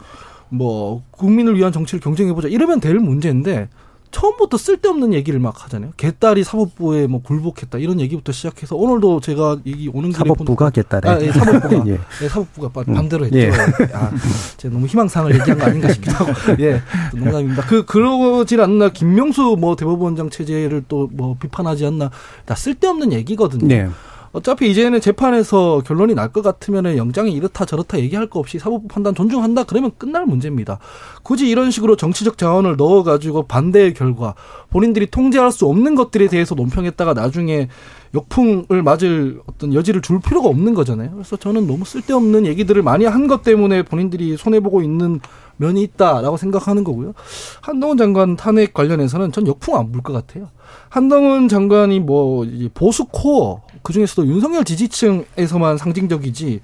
[0.49, 3.69] 뭐 국민을 위한 정치를 경쟁해보자 이러면 될 문제인데
[4.13, 5.91] 처음부터 쓸데없는 얘기를 막 하잖아요.
[5.97, 11.21] 개딸이 사법부에 뭐 굴복했다 이런 얘기부터 시작해서 오늘도 제가 얘기 오는 길에 사법부가 개딸에 아,
[11.21, 11.99] 예, 사법부가 예.
[12.23, 13.35] 예, 사법부가 반대로 음.
[13.35, 13.39] 했죠.
[13.39, 13.51] 예.
[13.93, 14.11] 아,
[14.57, 16.33] 제가 너무 희망상을 얘기한 거 아닌가 싶기도 하고
[16.63, 16.81] 예
[17.15, 17.63] 농담입니다.
[17.67, 22.11] 그 그러질 않나 김명수 뭐 대법원장 체제를 또 뭐 비판하지 않나
[22.45, 23.67] 다 쓸데없는 얘기거든요.
[23.67, 23.89] 네.
[24.37, 29.15] 어차피 이제는 재판에서 결론이 날 것 같으면 영장이 이렇다 저렇다 얘기할 거 없이 사법부 판단
[29.15, 30.79] 존중한다 그러면 끝날 문제입니다.
[31.23, 34.35] 굳이 이런 식으로 정치적 자원을 넣어가지고 반대의 결과
[34.71, 37.69] 본인들이 통제할 수 없는 것들에 대해서 논평했다가 나중에
[38.15, 41.13] 역풍을 맞을 어떤 여지를 줄 필요가 없는 거잖아요.
[41.13, 45.21] 그래서 저는 너무 쓸데없는 얘기들을 많이 한 것 때문에 본인들이 손해보고 있는
[45.57, 47.15] 면이 있다라고 생각하는 거고요.
[47.61, 50.49] 한동훈 장관 탄핵 관련해서는 전 역풍 안 불 것 같아요.
[50.91, 52.45] 한동훈 장관이 뭐
[52.75, 56.61] 보수 코어 그 중에서도 윤석열 지지층에서만 상징적이지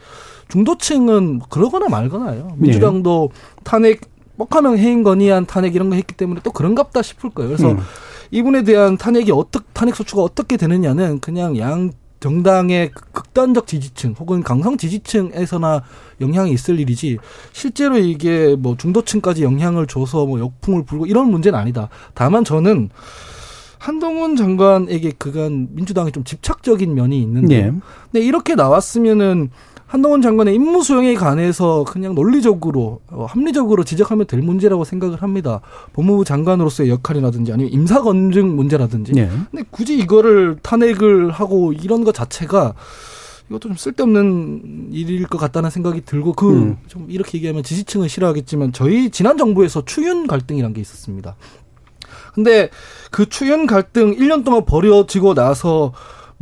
[0.49, 2.57] 중도층은 그러거나 말거나요.
[2.57, 3.61] 민주당도 네.
[3.63, 4.01] 탄핵
[4.37, 7.51] 뻑하면 해인 건의안 탄핵 이런 거 했기 때문에 또 그런갑다 싶을 거예요.
[7.51, 7.79] 그래서 음.
[8.33, 14.77] 이분에 대한 탄핵이 어떻게 탄핵 소추가 어떻게 되느냐는 그냥 양 정당의 극단적 지지층 혹은 강성
[14.77, 15.85] 지지층에서나
[16.21, 17.19] 영향이 있을 일이지
[17.53, 21.89] 실제로 이게 뭐 중도층까지 영향을 줘서 뭐 역풍을 불고 이런 문제는 아니다.
[22.15, 22.91] 다만 저는
[23.83, 27.73] 한동훈 장관에게 그간 민주당이 좀 집착적인 면이 있는데, 예.
[28.13, 29.51] 근데 이렇게 나왔으면은
[29.87, 35.63] 한동훈 장관의 임무 수행에 관해서 그냥 논리적으로 어, 합리적으로 지적하면 될 문제라고 생각을 합니다.
[35.95, 39.15] 법무부 장관으로서의 역할이라든지 아니면 임사 검증 문제라든지.
[39.17, 39.29] 예.
[39.51, 42.75] 근데 굳이 이거를 탄핵을 하고 이런 것 자체가
[43.49, 47.07] 이것도 좀 쓸데없는 일일 것 같다는 생각이 들고 그좀 음.
[47.09, 51.35] 이렇게 얘기하면 지지층은 싫어하겠지만 저희 지난 정부에서 추윤 갈등이란 게 있었습니다.
[52.35, 52.71] 근데
[53.11, 55.93] 그 추윤 갈등 1년 동안 벌어지고 나서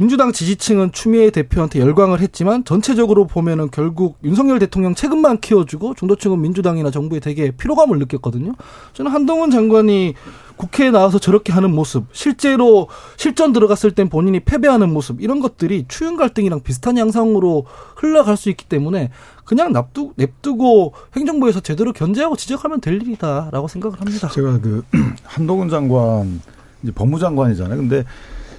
[0.01, 6.91] 민주당 지지층은 추미애 대표한테 열광을 했지만 전체적으로 보면은 결국 윤석열 대통령 책임만 키워주고 중도층은 민주당이나
[6.91, 8.55] 정부에 되게 피로감을 느꼈거든요.
[8.95, 10.15] 저는 한동훈 장관이
[10.57, 16.17] 국회에 나와서 저렇게 하는 모습, 실제로 실전 들어갔을 땐 본인이 패배하는 모습 이런 것들이 추윤
[16.17, 19.11] 갈등이랑 비슷한 양상으로 흘러갈 수 있기 때문에
[19.45, 24.29] 그냥 납두, 냅두고 행정부에서 제대로 견제하고 지적하면 될 일이다라고 생각을 합니다.
[24.29, 24.83] 제가 그
[25.25, 26.41] 한동훈 장관
[26.83, 27.77] 이제 법무장관이잖아요.
[27.77, 28.05] 근데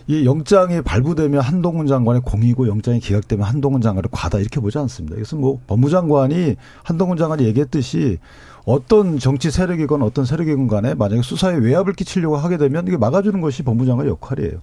[0.08, 5.16] 이 영장이 발부되면 한동훈 장관의 공이고 영장이 기각되면 한동훈 장관의 과다 이렇게 보지 않습니다.
[5.16, 8.20] 그래서 뭐 법무장관이 한동훈 장관이 얘기했듯이
[8.66, 13.64] 어떤 정치 세력이건 어떤 세력이건 간에 만약에 수사에 외압을 끼치려고 하게 되면 이게 막아주는 것이
[13.64, 14.62] 법무장관의 역할이에요.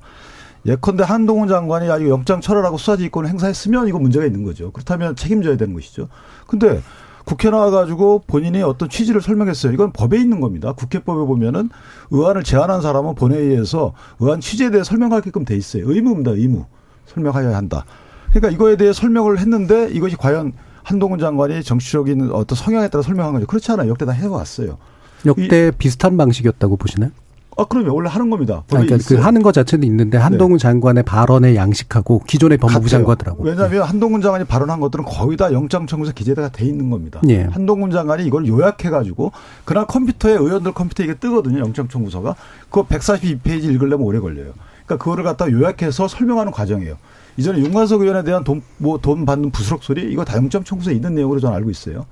[0.67, 4.73] 예컨대 한동훈 장관이 아주 영장 철회하고 수사지휘권을 행사했으면 이거 문제가 있는 거죠.
[4.73, 6.09] 그렇다면 책임져야 되는 것이죠.
[6.47, 6.81] 근데
[7.29, 9.71] 국회 나와가지고 본인이 어떤 취지를 설명했어요.
[9.75, 10.73] 이건 법에 있는 겁니다.
[10.73, 11.69] 국회법에 보면은
[12.11, 15.91] 의안을 제안한 사람은 본회의에서 의안 취지에 대해 설명하게끔 돼 있어요.
[15.93, 16.31] 의무입니다.
[16.31, 16.65] 의무.
[17.05, 17.85] 설명하여야 한다.
[18.31, 23.47] 그러니까 이거에 대해 설명을 했는데 이것이 과연 한동훈 장관이 정치적인 어떤 성향에 따라 설명한 거죠.
[23.47, 23.91] 그렇지 않아요.
[23.91, 24.79] 역대 다 해왔어요.
[25.27, 27.11] 역대 비슷한 방식이었다고 보시나요?
[27.59, 27.93] 아, 그럼요.
[27.93, 28.63] 원래 하는 겁니다.
[28.69, 30.63] 그러니까 그 하는 것 자체도 있는데 한동훈 네.
[30.63, 33.43] 장관의 발언에 양식하고 기존의 법무부 장관들하고.
[33.43, 37.21] 왜냐하면 한동훈 장관이 발언한 것들은 거의 다 영장 청구서 기재가 돼 있는 겁니다.
[37.29, 37.43] 예.
[37.43, 39.33] 한동훈 장관이 이걸 요약해 가지고
[39.65, 41.59] 그날 컴퓨터에 의원들 컴퓨터에 이게 뜨거든요.
[41.59, 42.37] 영장 청구서가.
[42.71, 44.53] 그거 142페이지 읽으려면 오래 걸려요.
[44.87, 46.95] 그러니까 그거를 갖다 요약해서 설명하는 과정이에요.
[47.39, 51.15] 이전에 윤관석 의원에 대한 돈, 뭐, 돈 받는 부스럭 소리, 이거 다 영장 청구서에 있는
[51.15, 52.07] 내용으로 저는 알고 있어요.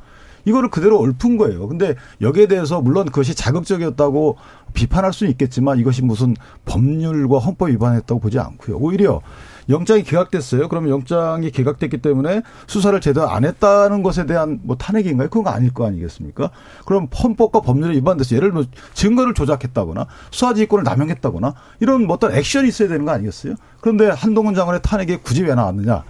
[0.46, 1.68] 이거를 그대로 읊은 거예요.
[1.68, 4.38] 근데 여기에 대해서 물론 그것이 자극적이었다고
[4.72, 8.78] 비판할 수는 있겠지만 이것이 무슨 법률과 헌법 위반했다고 보지 않고요.
[8.78, 9.20] 오히려
[9.68, 10.68] 영장이 기각됐어요.
[10.68, 15.28] 그러면 영장이 기각됐기 때문에 수사를 제대로 안 했다는 것에 대한 뭐 탄핵인가요?
[15.28, 16.50] 그건 아닐 거 아니겠습니까?
[16.86, 22.88] 그럼 헌법과 법률에 위반돼서 예를 들면 증거를 조작했다거나 수사지휘권을 남용했다거나 이런 뭐 어떤 액션이 있어야
[22.88, 23.54] 되는 거 아니겠어요?
[23.80, 26.04] 그런데 한동훈 장관의 탄핵이 굳이 왜 나왔느냐?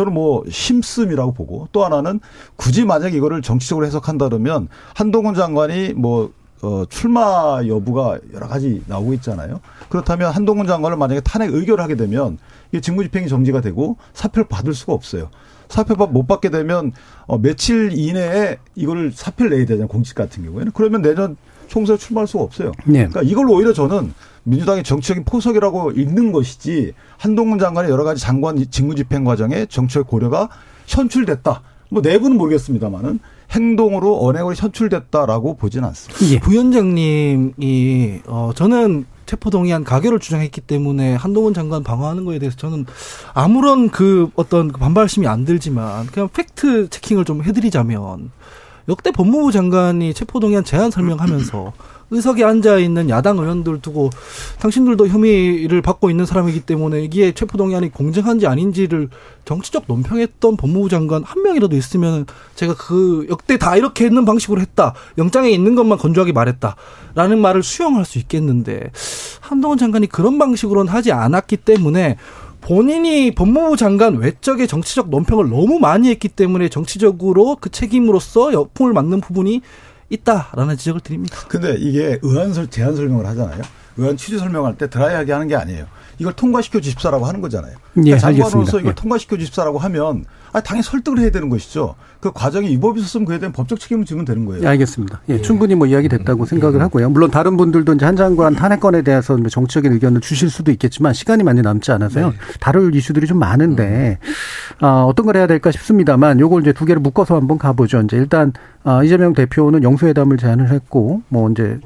[0.00, 2.20] 저는 뭐 심씀이라고 보고 또 하나는
[2.56, 6.32] 굳이 만약 이거를 정치적으로 해석한다 그러면 한동훈 장관이 뭐
[6.62, 9.60] 어, 출마 여부가 여러 가지 나오고 있잖아요.
[9.90, 12.38] 그렇다면 한동훈 장관을 만약에 탄핵 의결을 하게 되면
[12.72, 15.28] 이게 직무집행이 정지가 되고 사표를 받을 수가 없어요.
[15.68, 16.92] 사표 못 받게 되면
[17.26, 19.86] 어, 며칠 이내에 이거를 사표를 내야 되잖아요.
[19.88, 20.72] 공직 같은 경우에는.
[20.72, 21.36] 그러면 내년
[21.68, 22.72] 총선에 출마할 수가 없어요.
[22.86, 23.06] 네.
[23.06, 28.94] 그러니까 이걸 오히려 저는 민주당의 정치적인 포석이라고 읽는 것이지 한동훈 장관의 여러 가지 장관 직무
[28.94, 30.48] 집행 과정에 정치적 고려가
[30.86, 31.62] 현출됐다.
[31.90, 33.18] 뭐 내부는 모르겠습니다만은
[33.50, 36.34] 행동으로 언행으로 현출됐다라고 보지는 않습니다.
[36.34, 36.38] 예.
[36.38, 42.86] 부위원장님이 어 저는 체포동의안 가결을 주장했기 때문에 한동훈 장관 방어하는 거에 대해서 저는
[43.32, 48.30] 아무런 그 어떤 반발심이 안 들지만 그냥 팩트 체킹을 좀 해드리자면
[48.88, 51.72] 역대 법무부 장관이 체포동의안 제안 설명하면서
[52.10, 54.10] 의석에 앉아 있는 야당 의원들 두고
[54.58, 59.08] 당신들도 혐의를 받고 있는 사람이기 때문에 이게 체포동의안이 공정한지 아닌지를
[59.44, 64.94] 정치적 논평했던 법무부 장관 한 명이라도 있으면 제가 그 역대 다 이렇게 있는 방식으로 했다.
[65.18, 68.90] 영장에 있는 것만 건조하게 말했다라는 말을 수용할 수 있겠는데
[69.40, 72.16] 한동훈 장관이 그런 방식으로는 하지 않았기 때문에
[72.60, 79.20] 본인이 법무부 장관 외적의 정치적 논평을 너무 많이 했기 때문에 정치적으로 그 책임으로서 역풍을 맞는
[79.20, 79.62] 부분이
[80.10, 81.36] 있다라는 지적을 드립니다.
[81.48, 83.62] 근데 이게 의안 설 제안 설명을 하잖아요.
[83.96, 85.86] 의안 취지 설명할 때 드라이하게 하는 게 아니에요.
[86.18, 87.72] 이걸 통과시켜 주십사라고 하는 거잖아요.
[87.72, 88.94] 예, 그러니까 장관으로서 이걸 예.
[88.94, 91.94] 통과시켜 주십사라고 하면 아 당연히 설득을 해야 되는 것이죠.
[92.20, 94.62] 그 과정에 위법이 있었으면 그에 대한 법적 책임을 지면 되는 거예요.
[94.62, 95.22] 예, 알겠습니다.
[95.30, 95.42] 예, 예.
[95.42, 96.82] 충분히 뭐 이야기 됐다고 음, 생각을 예.
[96.82, 97.08] 하고요.
[97.08, 101.42] 물론 다른 분들도 이제 한 장관 탄핵건에 대해서 뭐 정치적인 의견을 주실 수도 있겠지만 시간이
[101.42, 102.30] 많이 남지 않아서요.
[102.30, 102.36] 네.
[102.60, 104.69] 다룰 이슈들이 좀 많은데 음.
[104.80, 108.00] 아, 어떤 걸 해야 될까 싶습니다만 요걸 이제 두 개를 묶어서 한번 가보죠.
[108.00, 111.78] 이제 일단 아, 이재명 대표는 영수회담을 제안을 했고 뭐 이제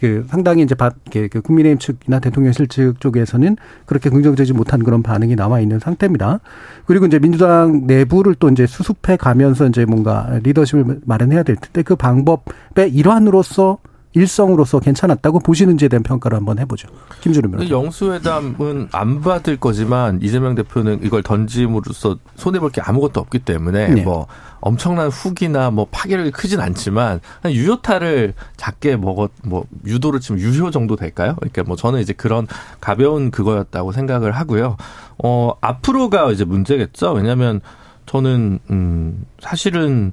[0.00, 0.76] 그 상당히 이제
[1.10, 6.40] 그 국민의힘 측이나 대통령실 측 쪽에서는 그렇게 긍정적이지 못한 그런 반응이 나와 있는 상태입니다.
[6.84, 11.96] 그리고 이제 민주당 내부를 또 이제 수습해 가면서 이제 뭔가 리더십을 마련해야 될 텐데 그
[11.96, 13.78] 방법의 일환으로서
[14.12, 16.88] 일성으로서 괜찮았다고 보시는지에 대한 평가를 한번 해보죠.
[17.20, 17.70] 김주름 변호사.
[17.70, 24.02] 영수회담은 안 받을 거지만 이재명 대표는 이걸 던짐으로써 손해볼 게 아무것도 없기 때문에 네.
[24.02, 24.26] 뭐
[24.60, 31.34] 엄청난 후기나 뭐 파괴력이 크진 않지만 유효타를 작게 먹었 뭐 유도를 치면 유효 정도 될까요?
[31.36, 32.46] 그러니까 뭐 저는 이제 그런
[32.80, 34.76] 가벼운 그거였다고 생각을 하고요.
[35.22, 37.12] 어 앞으로가 이제 문제겠죠.
[37.12, 37.60] 왜냐하면
[38.06, 40.12] 저는 음 사실은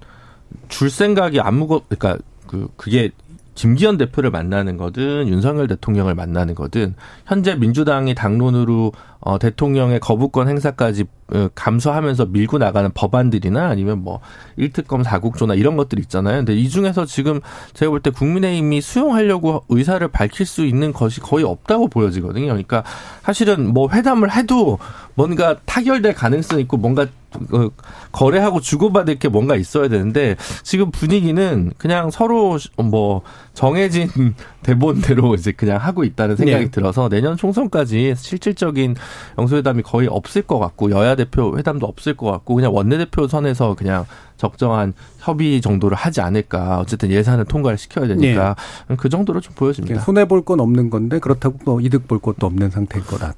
[0.68, 3.12] 줄 생각이 아무것 그러니까 그 그게
[3.56, 11.06] 김기현 대표를 만나는 거든 윤석열 대통령을 만나는 거든 현재 민주당이 당론으로 어 대통령의 거부권 행사까지
[11.34, 14.20] 어, 감수하면서 밀고 나가는 법안들이나 아니면 뭐
[14.60, 16.38] 1특검 4국조나 이런 것들 있잖아요.
[16.38, 17.40] 근데 이 중에서 지금
[17.74, 22.48] 제가 볼 때 국민의힘이 수용하려고 의사를 밝힐 수 있는 것이 거의 없다고 보여지거든요.
[22.48, 22.84] 그러니까
[23.22, 24.78] 사실은 뭐 회담을 해도
[25.16, 27.08] 뭔가 타결될 가능성이 있고 뭔가
[27.50, 27.70] 그
[28.14, 33.24] 거래하고 주고받을 게 뭔가 있어야 되는데 지금 분위기는 그냥 서로 뭐
[33.54, 34.08] 정해진
[34.64, 36.72] 대본대로 이제 그냥 하고 있다는 생각이 네.
[36.72, 38.96] 들어서 내년 총선까지 실질적인
[39.38, 44.06] 영수회담이 거의 없을 것 같고 여야 대표 회담도 없을 것 같고 그냥 원내대표 선에서 그냥
[44.38, 46.80] 적정한 협의 정도를 하지 않을까.
[46.80, 48.56] 어쨌든 예산을 통과를 시켜야 되니까
[48.90, 48.96] 네.
[48.98, 50.02] 그 정도로 좀 보여집니다.
[50.02, 53.34] 손해 볼 건 없는 건데 그렇다고 뭐 이득 볼 것도 없는 상태일 거다.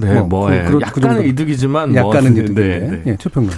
[0.00, 0.64] 네, 뭐, 뭐 그, 예.
[0.64, 2.78] 그, 약간은 그 이득이지만 약간은 뭐, 이득인데.
[2.78, 3.02] 네, 네.
[3.12, 3.50] 예, 최평론.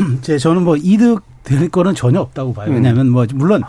[0.22, 2.72] 제 저는 뭐 이득 될 거는 전혀 없다고 봐요.
[2.72, 3.62] 왜냐하면 뭐 물론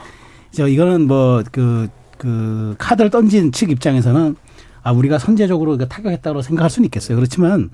[0.52, 4.36] 저 이거는 뭐그그 카드를 던진 측 입장에서는
[4.84, 7.16] 아 우리가 선제적으로 타격했다고 생각할 수는 있겠어요.
[7.18, 7.70] 그렇지만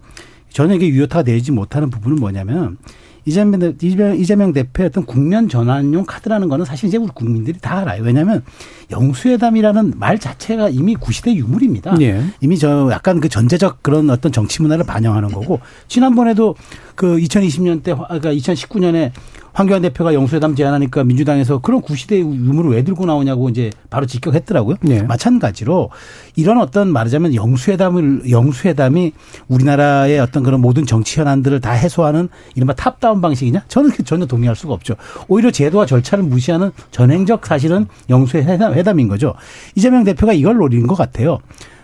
[0.49, 2.77] 전혀 이게 유효타가 되지 못하는 부분은 뭐냐면
[3.25, 8.03] 이재명, 이재명, 이재명 대표의 어떤 국면 전환용 카드라는 거는 사실 이제 우리 국민들이 다 알아요.
[8.03, 8.43] 왜냐하면
[8.91, 11.95] 영수회담이라는 말 자체가 이미 구시대 유물입니다.
[12.01, 12.23] 예.
[12.41, 16.55] 이미 저 약간 그 전제적 그런 어떤 정치 문화를 반영하는 거고 지난번에도
[16.95, 19.12] 그 2020년 때 그러니까 2019년에
[19.53, 24.77] 황교안 대표가 영수회담 제안하니까 민주당에서 그런 구시대 유물을 왜 들고 나오냐고 이제 바로 직격했더라고요.
[24.81, 25.03] 네.
[25.03, 25.91] 마찬가지로
[26.35, 29.13] 이런 어떤 말하자면 영수회담을 영수회담이
[29.47, 33.65] 우리나라의 어떤 그런 모든 정치 현안들을 다 해소하는 이른바 top-down 방식이냐?
[33.67, 34.95] 저는 전혀 동의할 수가 없죠.
[35.27, 39.35] 오히려 제도와 절차를 무시하는 전횡적 사실은 영수회담인 거죠.
[39.75, 41.37] 이재명 대표가 이걸 노리는 것 같아요.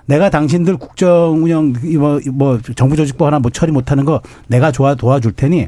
[0.07, 4.95] 내가 당신들 국정 운영 뭐, 뭐 정부 조직법 하나 뭐 처리 못하는 거 내가 좋아
[4.95, 5.67] 도와줄 테니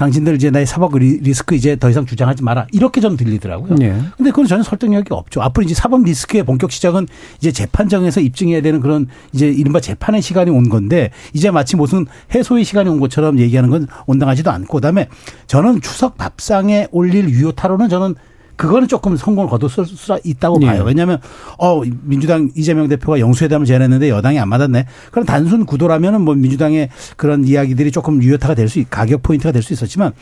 [0.00, 2.66] 당신들 이제 나의 사법 리스크 이제 더 이상 주장하지 마라.
[2.72, 3.74] 이렇게 좀 들리더라고요.
[3.74, 4.00] 네.
[4.16, 5.42] 근데 그건 전혀 설득력이 없죠.
[5.42, 7.06] 앞으로 이제 사법 리스크의 본격 시작은
[7.38, 12.64] 이제 재판정에서 입증해야 되는 그런 이제 이른바 재판의 시간이 온 건데 이제 마치 무슨 해소의
[12.64, 15.08] 시간이 온 것처럼 얘기하는 건 온당하지도 않고 그다음에
[15.46, 18.14] 저는 추석 밥상에 올릴 유효 타로는 저는
[18.60, 20.66] 그거는 조금 성공을 거둘 수 있다고 네.
[20.66, 20.82] 봐요.
[20.84, 21.18] 왜냐하면
[21.56, 24.84] 어 민주당 이재명 대표가 영수회담을 제안했는데 여당이 안 맞았네.
[25.10, 29.62] 그럼 단순 구도라면은 뭐 민주당의 그런 이야기들이 조금 유효타가 될 수, 있, 가격 포인트가 될
[29.62, 30.12] 수 있었지만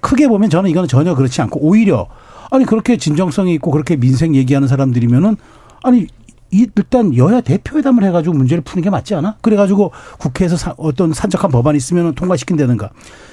[0.00, 2.06] 크게 보면 저는 이거는 전혀 그렇지 않고 오히려
[2.52, 5.36] 아니 그렇게 진정성이 있고 그렇게 민생 얘기하는 사람들이면은
[5.82, 6.06] 아니
[6.52, 9.38] 이 일단 여야 대표회담을 해가지고 문제를 푸는 게 맞지 않아?
[9.40, 12.90] 그래가지고 국회에서 어떤 산적한 법안이 있으면 통과시킨다든가.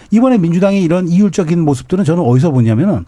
[0.09, 3.05] 이번에 민주당의 이런 이율적인 모습들은 저는 어디서 보냐면은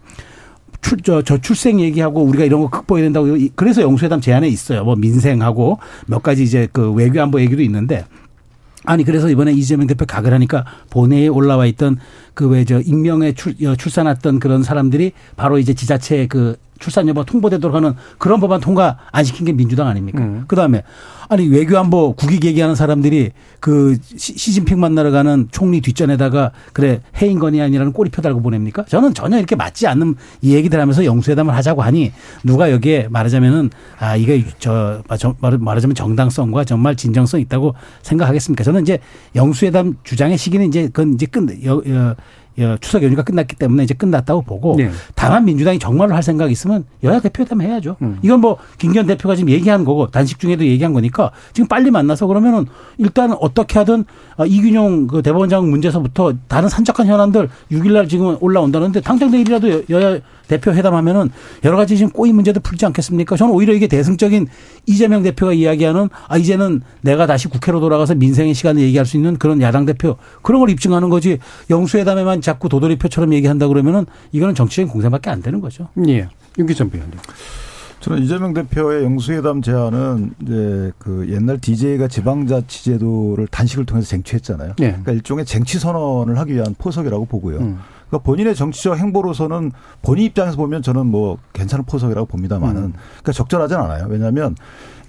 [0.84, 4.84] 출, 저, 저 출생 얘기하고 우리가 이런 거 극복해야 된다고 그래서 영수회담 제안에 있어요.
[4.84, 8.04] 뭐 민생하고 몇 가지 이제 그 외교 안보 얘기도 있는데
[8.84, 11.96] 아니 그래서 이번에 이재명 대표 각을 하니까 본회의에 올라와 있던
[12.34, 17.24] 그 왜 저 익명에 출, 어, 출산했던 그런 사람들이 바로 이제 지자체 그 출산 여부
[17.24, 20.22] 통보되도록 하는 그런 법안 통과 안 시킨 게 민주당 아닙니까?
[20.22, 20.44] 음.
[20.46, 20.82] 그다음에
[21.30, 28.20] 아니 외교안보 국익 얘기하는 사람들이 그 시진핑 만나러 가는 총리 뒷전에다가 그래 해인건이 아니라는 꼬리표
[28.20, 28.84] 달고 보냅니까?
[28.84, 34.16] 저는 전혀 이렇게 맞지 않는 이 얘기들 하면서 영수회담을 하자고 하니 누가 여기에 말하자면은 아
[34.16, 35.02] 이게 저
[35.38, 38.62] 말하자면 정당성과 정말 진정성 있다고 생각하겠습니까?
[38.62, 38.98] 저는 이제
[39.34, 42.14] 영수회담 주장의 시기는 이제 그건 이제 끝 여, 여,
[42.80, 44.90] 추석 연휴가 끝났기 때문에 이제 끝났다고 보고 네.
[45.14, 47.96] 다만 민주당이 정말로 할 생각이 있으면 여야 대표회담 해야죠.
[48.02, 48.18] 음.
[48.22, 52.66] 이건 뭐 김기현 대표가 지금 얘기한 거고 단식 중에도 얘기한 거니까 지금 빨리 만나서 그러면은
[52.98, 54.04] 일단 어떻게 하든
[54.36, 60.72] 아, 이균용 그 대법원장 문제서부터 다른 산적한 현안들 6일날 지금 올라온다는데 당장 내일이라도 여야 대표
[60.72, 61.30] 회담하면은
[61.64, 63.36] 여러 가지 지금 꼬인 문제도 풀지 않겠습니까?
[63.36, 64.48] 저는 오히려 이게 대승적인
[64.86, 69.60] 이재명 대표가 이야기하는 아 이제는 내가 다시 국회로 돌아가서 민생의 시간을 얘기할 수 있는 그런
[69.62, 71.38] 야당 대표 그런 걸 입증하는 거지
[71.70, 75.88] 영수회담에만 자꾸 도돌이표처럼 얘기한다 그러면은 이거는 정치적인 공세밖에 안 되는 거죠.
[76.08, 76.28] 예.
[76.58, 77.18] 윤기전 비원님.
[78.04, 84.74] 저는 이재명 대표의 영수회담 제안은 이제 그 옛날 DJ가 지방자치제도를 단식을 통해서 쟁취했잖아요.
[84.78, 84.88] 네.
[84.88, 87.60] 그러니까 일종의 쟁취 선언을 하기 위한 포석이라고 보고요.
[87.60, 87.78] 음.
[88.14, 89.72] 그러니까 본인의 정치적 행보로서는
[90.02, 92.92] 본인 입장에서 보면 저는 뭐 괜찮은 포석이라고 봅니다만은 음.
[92.92, 94.06] 그러니까 적절하진 않아요.
[94.08, 94.54] 왜냐하면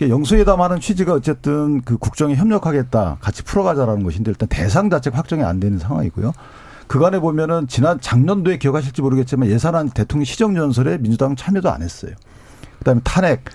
[0.02, 5.78] 영수회담하는 취지가 어쨌든 그 국정에 협력하겠다, 같이 풀어가자라는 것인데 일단 대상 자체가 확정이 안 되는
[5.78, 6.34] 상황이고요.
[6.88, 12.12] 그간에 보면은 지난 작년도에 기억하실지 모르겠지만 예산안 대통령 시정연설에 민주당은 참여도 안 했어요.
[12.80, 13.46] 그다음에 탄핵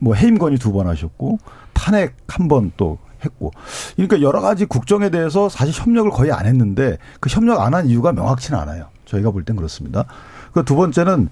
[0.00, 1.38] 뭐 해임 건의 두 번 하셨고
[1.74, 3.52] 탄핵 한 번 또 했고
[3.96, 8.12] 그러니까 여러 가지 국정에 대해서 사실 협력을 거의 안 했는데 그 협력 안 한 이유가
[8.12, 8.86] 명확치는 않아요.
[9.04, 10.04] 저희가 볼 땐 그렇습니다.
[10.52, 11.28] 그 두 번째는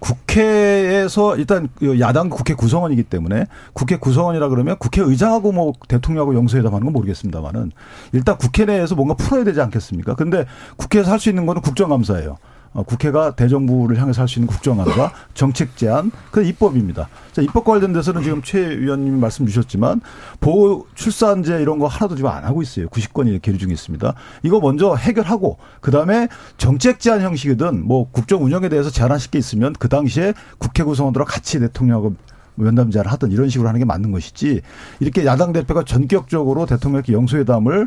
[0.00, 1.68] 국회에서 일단
[2.00, 7.72] 야당 국회 구성원이기 때문에 국회 구성원이라 그러면 국회의장하고 뭐 대통령하고 영수회담하는 건 모르겠습니다만은
[8.12, 10.14] 일단 국회 내에서 뭔가 풀어야 되지 않겠습니까?
[10.14, 10.44] 근데
[10.76, 12.36] 국회에서 할 수 있는 거는 국정감사예요.
[12.74, 17.08] 어, 국회가 대정부를 향해서 할 수 있는 국정안과 정책 제안, 그 입법입니다.
[17.32, 20.00] 자, 입법 관련돼서는 지금 최 위원님이 말씀 주셨지만
[20.40, 22.88] 보호 출산제 이런 거 하나도 지금 안 하고 있어요.
[22.88, 24.14] 90건이 계류 중에 있습니다.
[24.42, 29.88] 이거 먼저 해결하고 그다음에 정책 제안 형식이든 뭐 국정 운영에 대해서 제안하실 게 있으면 그
[29.88, 32.14] 당시에 국회 구성원들과 같이 대통령하고
[32.56, 34.62] 면담 제안을 하든 이런 식으로 하는 게 맞는 것이지
[35.00, 37.86] 이렇게 야당 대표가 전격적으로 대통령께 영수회담을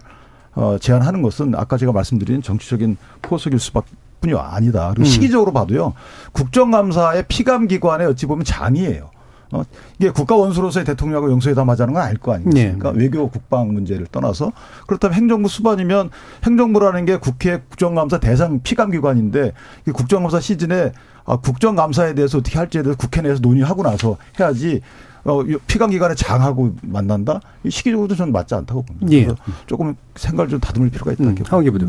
[0.55, 4.89] 어, 제안하는 것은 아까 제가 말씀드린 정치적인 포석일 수밖에 뿐이 아니다.
[4.89, 5.05] 그리고 음.
[5.05, 5.93] 시기적으로 봐도요.
[6.33, 9.09] 국정감사의 피감 기관의 어찌 보면 장이에요.
[9.53, 9.63] 어,
[9.97, 12.91] 이게 국가 원수로서의 대통령하고 영수회담하자는 건 알 거 아니겠습니까?
[12.91, 12.99] 네.
[12.99, 14.51] 외교 국방 문제를 떠나서
[14.87, 16.09] 그렇다면 행정부 수반이면
[16.43, 19.53] 행정부라는 게 국회 국정감사 대상 피감 기관인데
[19.93, 20.91] 국정감사 시즌에
[21.25, 24.81] 아, 국정감사에 대해서 어떻게 할지에 대해서 국회 내에서 논의하고 나서 해야지
[25.27, 27.41] 어, 피감 기관의 장하고 만난다?
[27.67, 29.07] 시기적으로도 저는 맞지 않다고 봅니다.
[29.11, 29.27] 예.
[29.65, 31.23] 조금 생각을 좀 다듬을 필요가 있다.
[31.25, 31.35] 음,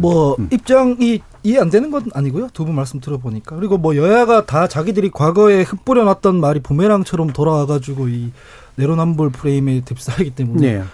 [0.01, 0.49] 뭐 음.
[0.53, 2.49] 입장이 이해 안 되는 건 아니고요.
[2.53, 8.09] 두 분 말씀 들어보니까 그리고 뭐 여야가 다 자기들이 과거에 흩뿌려 놨던 말이 부메랑처럼 돌아와가지고
[8.09, 8.33] 이
[8.75, 10.85] 내로남불 프레임에 휩싸이기 때문에 네.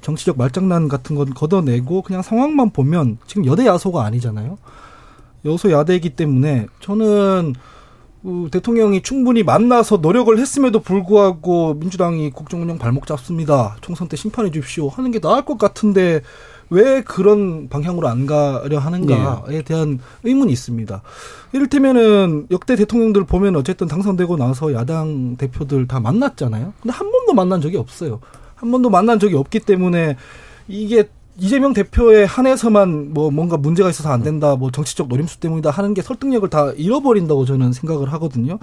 [0.00, 4.56] 정치적 말장난 같은 건 걷어내고 그냥 상황만 보면 지금 여대 야소가 아니잖아요.
[5.44, 7.60] 여소 야대이기 때문에 저는 그
[8.50, 13.76] 대통령이 충분히 만나서 노력을 했음에도 불구하고 민주당이 국정 운영 발목 잡습니다.
[13.80, 14.88] 총선 때 심판해 주십시오.
[14.88, 16.22] 하는 게 나을 것 같은데
[16.70, 19.62] 왜 그런 방향으로 안 가려 하는가에 네.
[19.62, 21.02] 대한 의문이 있습니다.
[21.52, 26.74] 이를테면은 역대 대통령들 보면 어쨌든 당선되고 나서 야당 대표들 다 만났잖아요.
[26.82, 28.20] 근데 한 번도 만난 적이 없어요.
[28.54, 30.16] 한 번도 만난 적이 없기 때문에
[30.66, 31.08] 이게
[31.40, 36.02] 이재명 대표에 한해서만 뭐 뭔가 문제가 있어서 안 된다, 뭐 정치적 노림수 때문이다 하는 게
[36.02, 38.58] 설득력을 다 잃어버린다고 저는 생각을 하거든요.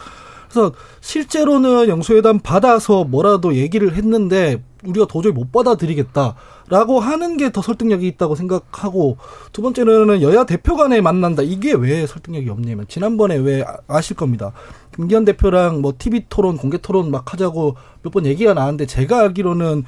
[0.50, 0.72] 그래서
[1.02, 8.36] 실제로는 영수회담 받아서 뭐라도 얘기를 했는데 우리가 도저히 못 받아들이겠다라고 하는 게 더 설득력이 있다고
[8.36, 9.18] 생각하고
[9.54, 11.42] 두 번째로는 여야 대표 간에 만난다.
[11.44, 14.52] 이게 왜 설득력이 없냐면 지난번에 왜 아, 아실 겁니다.
[14.96, 19.84] 김기현 대표랑 뭐 TV 토론, 공개 토론 막 하자고 몇 번 얘기가 나왔는데 제가 알기로는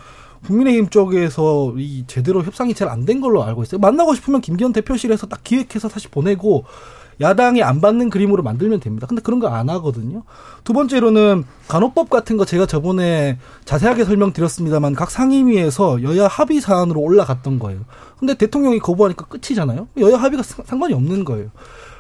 [0.46, 3.80] 국민의힘 쪽에서 이 제대로 협상이 잘 안 된 걸로 알고 있어요.
[3.80, 6.66] 만나고 싶으면 김기현 대표실에서 딱 기획해서 다시 보내고
[7.20, 9.08] 야당이 안 받는 그림으로 만들면 됩니다.
[9.08, 10.24] 근데 그런 거 안 하거든요.
[10.64, 17.58] 두 번째로는 간호법 같은 거 제가 저번에 자세하게 설명드렸습니다만 각 상임위에서 여야 합의 사안으로 올라갔던
[17.60, 17.82] 거예요.
[18.20, 19.88] 근데 대통령이 거부하니까 끝이잖아요.
[19.98, 21.50] 여야 합의가 상관이 없는 거예요.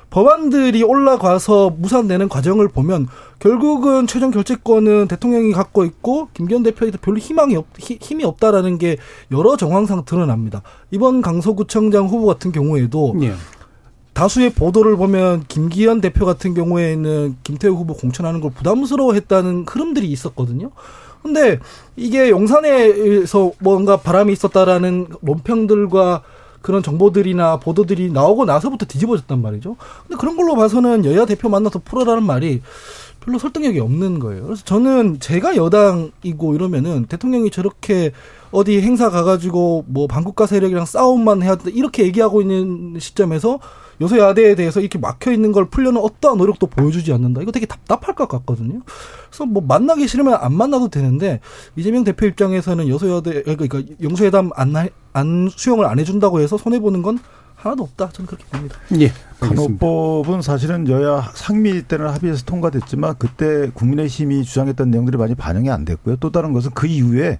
[0.09, 3.07] 법안들이 올라가서 무산되는 과정을 보면
[3.39, 8.97] 결국은 최종 결재권은 대통령이 갖고 있고 김기현 대표에도 별로 희망이 없, 힘이 없다라는 게
[9.31, 10.61] 여러 정황상 드러납니다.
[10.91, 13.33] 이번 강서구청장 후보 같은 경우에도 예.
[14.13, 20.71] 다수의 보도를 보면 김기현 대표 같은 경우에는 김태우 후보 공천하는 걸 부담스러워했다는 흐름들이 있었거든요.
[21.21, 21.59] 근데
[21.95, 26.23] 이게 용산에서 뭔가 바람이 있었다라는 논평들과
[26.61, 29.75] 그런 정보들이나 보도들이 나오고 나서부터 뒤집어졌단 말이죠.
[30.07, 32.61] 근데 그런 걸로 봐서는 여야 대표 만나서 풀어라는 말이
[33.19, 34.43] 별로 설득력이 없는 거예요.
[34.43, 38.11] 그래서 저는 제가 여당이고 이러면은 대통령이 저렇게
[38.51, 43.59] 어디 행사 가가지고 뭐 반국가 세력이랑 싸움만 해야 된다 이렇게 얘기하고 있는 시점에서
[44.01, 47.41] 여소야대에 대해서 이렇게 막혀 있는 걸 풀려는 어떠한 노력도 보여주지 않는다.
[47.41, 48.81] 이거 되게 답답할 것 같거든요.
[49.29, 51.39] 그래서 뭐 만나기 싫으면 안 만나도 되는데
[51.75, 54.73] 이재명 대표 입장에서는 여소야대 그러니까 영수회담 안,
[55.13, 57.19] 안 수용을 안 해준다고 해서 손해 보는 건
[57.55, 58.09] 하나도 없다.
[58.09, 58.77] 저는 그렇게 봅니다.
[58.99, 59.11] 예.
[59.39, 66.17] 간호법은 사실은 여야 상미 때는 합의해서 통과됐지만 그때 국민의힘이 주장했던 내용들이 많이 반영이 안 됐고요.
[66.17, 67.37] 또 다른 것은 그 이후에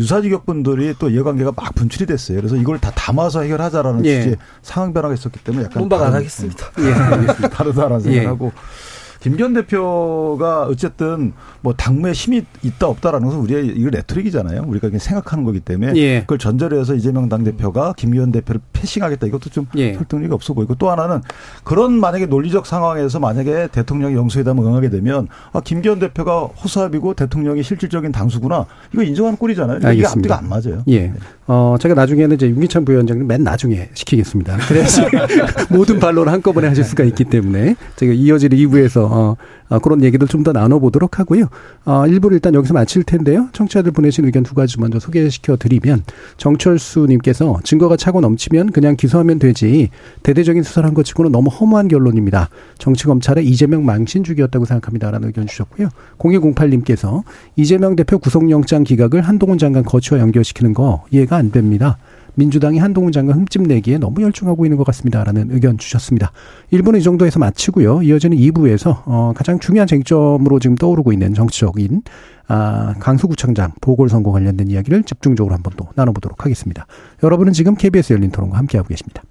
[0.00, 2.38] 유사직역 분들이 또 이해관계가 막 분출이 됐어요.
[2.38, 4.16] 그래서 이걸 다 담아서 해결하자라는 예.
[4.16, 6.66] 취지의 상황 변화가 있었기 때문에 약간 문박 안 하겠습니다.
[6.78, 8.89] 예, 다르다라는 생각하고 예.
[9.20, 14.64] 김기현 대표가 어쨌든 뭐 당무에 힘이 있다 없다라는 것은 우리의 이거 레토릭이잖아요.
[14.66, 16.20] 우리가 그냥 생각하는 거기 때문에 예.
[16.20, 19.94] 그걸 전제로 해서 이재명 당 대표가 김기현 대표를 패싱하겠다 이것도 좀 예.
[19.94, 21.20] 설득력이 없어 보이고 또 하나는
[21.64, 28.12] 그런 만약에 논리적 상황에서 만약에 대통령이 영수회담을 응하게 되면 아 김기현 대표가 호수아비고 대통령이 실질적인
[28.12, 28.64] 당수구나
[28.94, 29.80] 이거 인정하는 꼴이잖아요.
[29.80, 30.82] 그러니까 이게 앞뒤가 안 맞아요.
[30.88, 31.00] 예.
[31.08, 31.12] 네.
[31.46, 34.56] 어 제가 나중에는 이제 윤기찬 부위원장님 맨 나중에 시키겠습니다.
[34.68, 35.02] 그래서
[35.68, 39.36] 모든 반론을 한꺼번에 하실 수가 있기 때문에 제가 이어질 2부에서 어,
[39.68, 41.46] 어, 그런 얘기들 좀 더 나눠보도록 하고요.
[41.84, 43.48] 어, 일부를 일단 여기서 마칠 텐데요.
[43.52, 46.02] 청취자들 보내신 의견 두 가지 먼저 소개시켜 드리면
[46.38, 49.90] 정철수님께서 증거가 차고 넘치면 그냥 기소하면 되지
[50.22, 52.48] 대대적인 수사를 한 것 치고는 너무 허무한 결론입니다.
[52.78, 55.88] 정치검찰의 이재명 망신주기였다고 생각합니다라는 의견 주셨고요.
[56.18, 57.22] 0208님께서
[57.56, 61.98] 이재명 대표 구속영장 기각을 한동훈 장관 거치와 연결시키는 거 이해가 안 됩니다.
[62.40, 66.32] 민주당이 한동훈 장관 흠집 내기에 너무 열중하고 있는 것 같습니다라는 의견 주셨습니다.
[66.72, 68.02] 1부는 이 정도에서 마치고요.
[68.02, 72.02] 이어지는 2부에서 어, 가장 중요한 쟁점으로 지금 떠오르고 있는 정치적인
[72.48, 76.86] 아, 강수구청장 보궐선거 관련된 이야기를 집중적으로 한번 또 나눠보도록 하겠습니다.
[77.22, 79.22] 여러분은 지금 KBS 열린 토론과 함께하고 계십니다.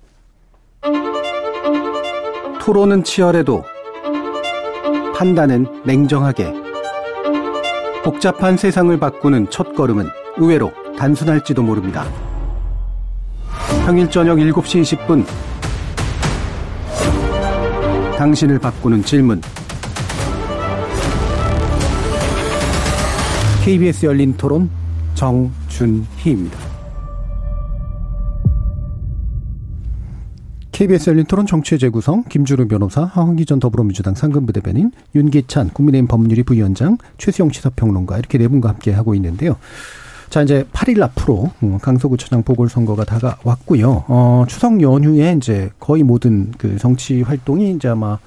[2.62, 3.64] 토론은 치열해도
[5.16, 6.54] 판단은 냉정하게
[8.04, 10.06] 복잡한 세상을 바꾸는 첫 걸음은
[10.38, 12.06] 의외로 단순할지도 모릅니다.
[13.86, 15.26] 평일 저녁 7시 20분
[18.18, 19.42] 당신을 바꾸는 질문
[23.64, 24.70] KBS 열린 토론
[25.16, 26.58] 정준희입니다.
[30.72, 36.44] KBS 열린 토론 정치의 재구성 김주루 변호사, 하원기 전 더불어민주당 상근부 대변인, 윤기찬 국민의힘 법률위
[36.44, 39.58] 부위원장, 최수영 시사평론가 이렇게 네 분과 함께 하고 있는데요.
[40.30, 44.06] 자, 이제 8일 앞으로 음, 강서구청장 보궐선거가 다가왔고요.
[44.08, 48.20] 어, 추석 연휴에 이제 거의 모든 그 정치 활동이 이제 아마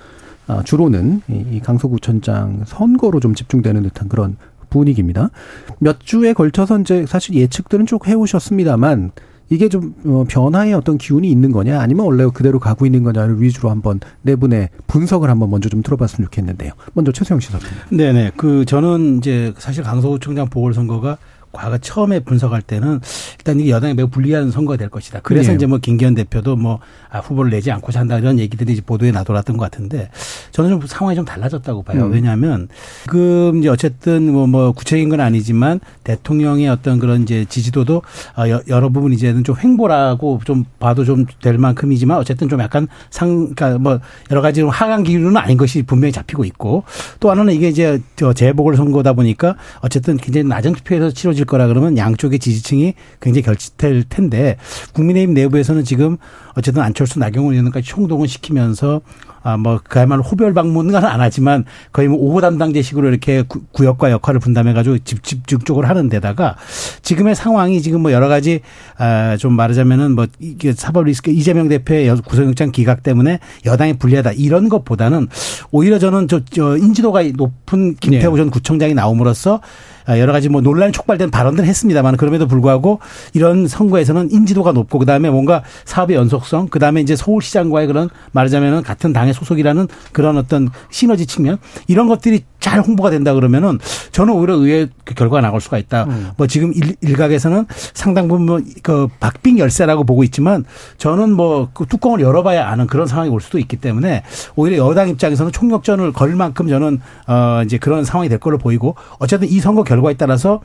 [0.48, 4.36] 아, 주로는 이 강서구청장 선거로 좀 집중되는 듯한 그런
[4.68, 5.30] 분위기입니다.
[5.78, 9.12] 몇 주에 걸쳐서 이제 사실 예측들은 쭉 해오셨습니다만
[9.50, 13.70] 이게 좀 어, 변화의 어떤 기운이 있는 거냐 아니면 원래 그대로 가고 있는 거냐를 위주로
[13.70, 16.72] 한번 네 분의 분석을 한번 먼저 좀 들어봤으면 좋겠는데요.
[16.94, 17.60] 먼저 씨 선생님.
[17.90, 18.32] 네네.
[18.36, 21.18] 그 저는 이제 사실 강서구청장 보궐선거가
[21.52, 23.00] 과거 처음에 분석할 때는
[23.38, 25.20] 일단 이게 여당이 매우 불리한 선거가 될 것이다.
[25.22, 25.56] 그래서 네.
[25.56, 26.80] 이제 뭐 김기현 대표도 뭐
[27.10, 30.10] 아, 후보를 내지 않고자 한다 이런 얘기들이 이제 보도에 나돌았던 것 같은데
[30.52, 32.06] 저는 좀 상황이 좀 달라졌다고 봐요.
[32.06, 32.12] 음.
[32.12, 32.68] 왜냐하면
[33.08, 38.02] 그 이제 어쨌든 뭐, 뭐 구체적인 건 아니지만 대통령의 어떤 그런 이제 지지도도
[38.36, 43.52] 어, 여러 부분 이제는 좀 횡보라고 좀 봐도 좀 될 만큼이지만 어쨌든 좀 약간 상,
[43.54, 44.00] 그러니까 뭐
[44.30, 46.84] 여러 가지 하강 기류는 아닌 것이 분명히 잡히고 있고
[47.20, 48.00] 또 하나는 이게 이제
[48.34, 54.56] 재보궐 선거다 보니까 어쨌든 굉장히 낮은 투표에서 치러질 거라 그러면 양쪽의 지지층이 굉장히 결집될 텐데
[54.92, 56.16] 국민의힘 내부에서는 지금
[56.56, 59.00] 어쨌든 안철수 나경원 의원까지 총동원 시키면서
[59.44, 64.38] 아, 뭐, 그야말로 호별 방문은 안 하지만 거의 뭐 오호 담당제식으로 이렇게 구, 역과 역할을
[64.38, 66.56] 분담해가지고 집, 집중적으로 하는 데다가
[67.02, 68.60] 지금의 상황이 지금 뭐 여러 가지,
[68.98, 74.68] 아, 좀 말하자면은 뭐 이게 사법 리스크 이재명 대표의 구속영장 기각 때문에 여당이 불리하다 이런
[74.68, 75.28] 것보다는
[75.72, 78.42] 오히려 저는 저, 저 인지도가 높은 김태우 네.
[78.42, 79.60] 전 구청장이 나옴으로써
[80.04, 83.00] 아, 여러 가지 뭐 논란이 촉발된 발언들을 했습니다만 그럼에도 불구하고
[83.34, 88.82] 이런 선거에서는 인지도가 높고 그다음에 뭔가 사업의 연속 성 그 다음에 이제 서울시장과의 그런 말하자면은
[88.82, 93.78] 같은 당의 소속이라는 그런 어떤 시너지 측면 이런 것들이 잘 홍보가 된다 그러면은
[94.12, 96.04] 저는 오히려 의외의 그 결과가 나올 수가 있다.
[96.04, 96.30] 음.
[96.36, 100.64] 뭐 지금 일, 각에서는 상당 부분 뭐그 박빙 열세라고 보고 있지만
[100.98, 104.22] 저는 뭐 그 뚜껑을 열어봐야 아는 그런 상황이 올 수도 있기 때문에
[104.56, 109.48] 오히려 여당 입장에서는 총력전을 걸 만큼 저는 어 이제 그런 상황이 될 걸로 보이고 어쨌든
[109.48, 110.60] 이 선거 결과에 따라서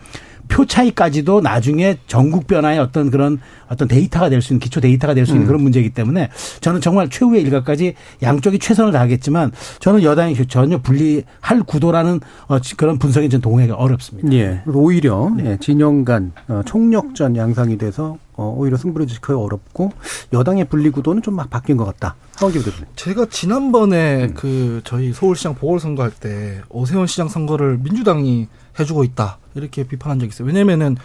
[0.47, 3.39] 표 차이까지도 나중에 전국 변화의 어떤 그런
[3.69, 5.47] 어떤 데이터가 될 수 있는 기초 데이터가 될 수 있는 음.
[5.47, 6.29] 그런 문제이기 때문에
[6.61, 13.27] 저는 정말 최후의 일각까지 양쪽이 최선을 다하겠지만 저는 여당이 전혀 분리할 구도라는 어, 그런 분석에
[13.29, 14.31] 좀 동의하기 어렵습니다.
[14.33, 14.61] 예.
[14.67, 15.51] 오히려 네.
[15.51, 19.91] 예, 진영 간 어, 총력전 양상이 돼서 어, 오히려 승부를 지키기 어렵고
[20.33, 22.15] 여당의 분리 구도는 좀 막 바뀐 것 같다.
[22.37, 22.85] 황기 대표님.
[22.95, 24.33] 제가 지난번에 음.
[24.35, 28.47] 그 저희 서울시장 보궐선거 할 때 오세훈 시장 선거를 민주당이
[28.79, 30.47] 해주고 있다 이렇게 비판한 적이 있어요.
[30.47, 30.97] 왜냐면은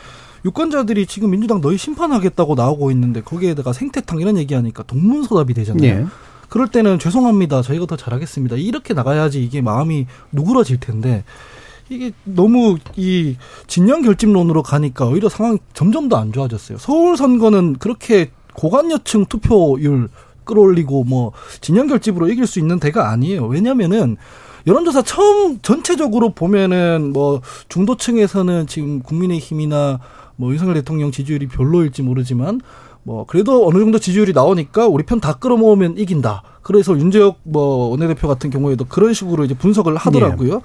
[0.44, 5.86] 유권자들이 지금 민주당 너희 심판하겠다고 나오고 있는데 거기에다가 생태탕 이런 얘기하니까 동문서답이 되잖아요.
[5.88, 6.06] 예.
[6.48, 7.62] 그럴 때는 죄송합니다.
[7.62, 8.56] 저희가 더 잘하겠습니다.
[8.56, 11.24] 이렇게 나가야지 이게 마음이 누그러질 텐데
[11.88, 16.78] 이게 너무 이 진영 결집론으로 가니까 오히려 상황이 점점 더 안 좋아졌어요.
[16.78, 20.08] 서울 선거는 그렇게 고관여층 투표율
[20.44, 23.46] 끌어올리고 뭐 진영 결집으로 이길 수 있는 대가 아니에요.
[23.46, 24.16] 왜냐면은
[24.66, 29.98] 여론조사 처음 전체적으로 보면은 뭐 중도층에서는 지금 국민의힘이나
[30.36, 32.60] 뭐 윤석열 대통령 지지율이 별로일지 모르지만
[33.02, 36.42] 뭐 그래도 어느 정도 지지율이 나오니까 우리 편 다 끌어모으면 이긴다.
[36.62, 40.54] 그래서 윤재혁 뭐 원내대표 같은 경우에도 그런 식으로 이제 분석을 하더라고요.
[40.54, 40.60] 네.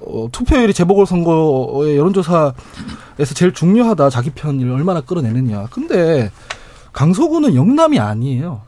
[0.00, 4.10] 어, 투표율이 재보궐 선거의 여론조사에서 제일 중요하다.
[4.10, 5.66] 자기 편을 얼마나 끌어내느냐.
[5.70, 6.30] 근데
[6.92, 8.62] 강서구는 영남이 아니에요.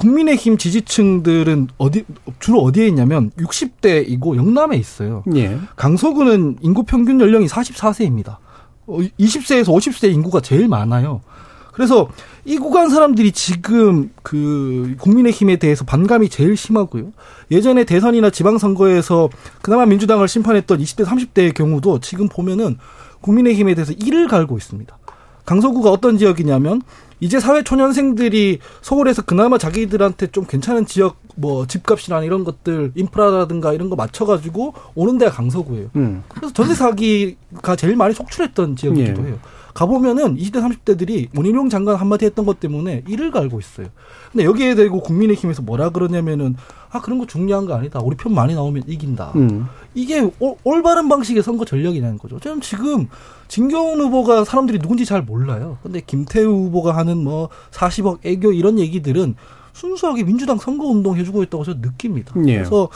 [0.00, 2.04] 국민의힘 지지층들은 어디
[2.38, 5.22] 주로 어디에 있냐면 60대이고 영남에 있어요.
[5.34, 5.58] 예.
[5.76, 8.38] 강서구는 인구 평균 연령이 44세입니다.
[8.88, 11.20] 20세에서 50세 인구가 제일 많아요.
[11.72, 12.08] 그래서
[12.46, 17.12] 이 구간 사람들이 지금 그 국민의힘에 대해서 반감이 제일 심하고요.
[17.50, 19.28] 예전에 대선이나 지방선거에서
[19.60, 22.78] 그나마 민주당을 심판했던 20대, 30대의 경우도 지금 보면은
[23.20, 24.98] 국민의힘에 대해서 이를 갈고 있습니다.
[25.44, 26.82] 강서구가 어떤 지역이냐면
[27.20, 33.90] 이제 사회 초년생들이 서울에서 그나마 자기들한테 좀 괜찮은 지역 뭐 집값이나 이런 것들 인프라라든가 이런
[33.90, 35.90] 거 맞춰가지고 오는 데가 강서구예요.
[35.96, 36.22] 음.
[36.28, 39.26] 그래서 전세 사기가 제일 많이 속출했던 지역이기도 예.
[39.28, 39.38] 해요.
[39.74, 43.86] 가보면은 20대 30대들이 원희룡 장관 한마디 했던 것 때문에 이를 갈고 있어요.
[44.32, 46.56] 근데 여기에 대고 국민의힘에서 뭐라 그러냐면은
[46.90, 48.00] 아 그런 거 중요한 거 아니다.
[48.00, 49.32] 우리 편 많이 나오면 이긴다.
[49.36, 49.66] 음.
[49.94, 52.40] 이게 올, 올바른 방식의 선거 전략이라는 거죠.
[52.40, 53.08] 저는 지금
[53.48, 55.78] 진경훈 후보가 사람들이 누군지 잘 몰라요.
[55.82, 59.36] 근데 김태우 후보가 하는 뭐 40억 애교 이런 얘기들은
[59.72, 62.34] 순수하게 민주당 선거 운동 해주고 있다고 저는 느낍니다.
[62.46, 62.56] 예.
[62.56, 62.88] 그래서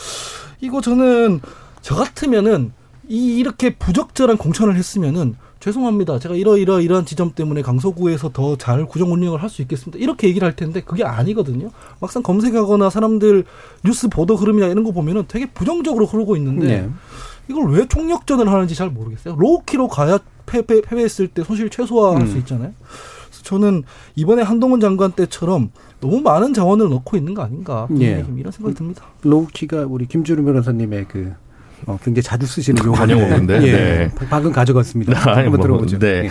[0.61, 1.41] 이거 저는
[1.81, 2.73] 저 같으면은
[3.09, 6.19] 이 이렇게 부적절한 공천을 했으면은 죄송합니다.
[6.19, 9.99] 제가 이러이러 이러한 지점 때문에 강서구에서 더 잘 구정 운영을 할 수 있겠습니다.
[10.03, 11.71] 이렇게 얘기를 할 텐데 그게 아니거든요.
[12.01, 13.45] 막상 검색하거나 사람들
[13.83, 16.91] 뉴스 보도 흐름이나 이런 거 보면은 되게 부정적으로 흐르고 있는데 네.
[17.49, 19.37] 이걸 왜 총력전을 하는지 잘 모르겠어요.
[19.39, 22.27] low-key로 가야 패배, 패배했을 때 손실 최소화할 음.
[22.27, 22.73] 수 있잖아요.
[23.43, 23.85] 저는
[24.17, 28.25] 이번에 한동훈 장관 때처럼 너무 많은 자원을 넣고 있는 거 아닌가 예.
[28.37, 29.05] 이런 생각이 듭니다.
[29.23, 31.33] low-key가 우리 김주름 변호사님의 그
[31.87, 33.73] 어, 굉장히 자주 쓰시는 용어인데 예.
[33.73, 34.11] 네.
[34.31, 35.19] 방금 가져갔습니다.
[35.31, 35.99] 아니, 한번 뭐, 들어보죠.
[35.99, 36.25] 네.
[36.25, 36.31] 예.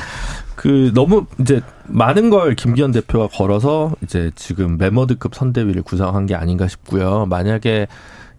[0.55, 6.67] 그 너무 이제 많은 걸 김기현 대표가 걸어서 이제 지금 메머드급 선대위를 구성한 게 아닌가
[6.67, 7.25] 싶고요.
[7.25, 7.87] 만약에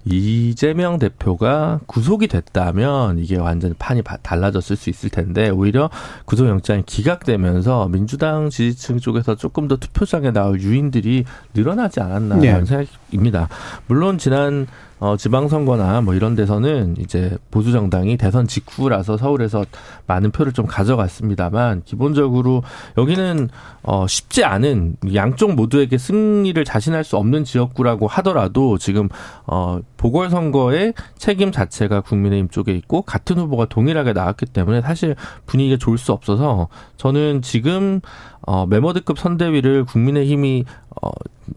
[0.06, 5.88] 이재명 대표가 구속이 됐다면 이게 완전 판이 달라졌을 수 있을 텐데 오히려
[6.26, 12.50] 구속영장이 기각되면서 민주당 지지층 쪽에서 조금 더 투표장에 나올 유인들이 늘어나지 않았나 네.
[12.50, 13.48] 하는 생각입니다.
[13.86, 14.66] 물론 지난
[15.04, 19.66] 어, 지방선거나 뭐 이런 데서는 이제 보수 정당이 대선 직후라서 서울에서
[20.06, 22.62] 많은 표를 좀 가져갔습니다만 기본적으로
[22.96, 23.50] 여기는
[23.82, 29.10] 어, 쉽지 않은 양쪽 모두에게 승리를 자신할 수 없는 지역구라고 하더라도 지금
[29.46, 35.98] 어, 보궐선거의 책임 자체가 국민의힘 쪽에 있고 같은 후보가 동일하게 나왔기 때문에 사실 분위기가 좋을
[35.98, 38.00] 수 없어서 저는 지금
[38.46, 40.64] 어, 메모드급 선대위를 국민의힘이
[41.02, 41.10] 어,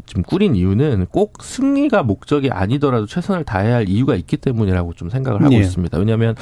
[0.06, 5.42] 지금 꾸린 이유는 꼭 승리가 목적이 아니더라도 최선을 다해야 할 이유가 있기 때문이라고 좀 생각을
[5.42, 5.60] 하고 네.
[5.60, 5.98] 있습니다.
[5.98, 6.36] 왜냐하면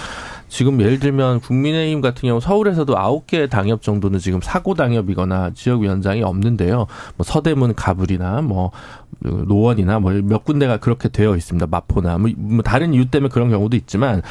[0.49, 6.23] 지금 예를 들면 국민의힘 같은 경우 서울에서도 아홉 개 당협 정도는 지금 사고 당협이거나 지역위원장이
[6.23, 6.87] 없는데요.
[7.17, 8.71] 뭐 서대문 가불이나 뭐
[9.19, 11.67] 노원이나 뭐 몇 군데가 그렇게 되어 있습니다.
[11.67, 14.21] 마포나 뭐, 뭐 다른 이유 때문에 그런 경우도 있지만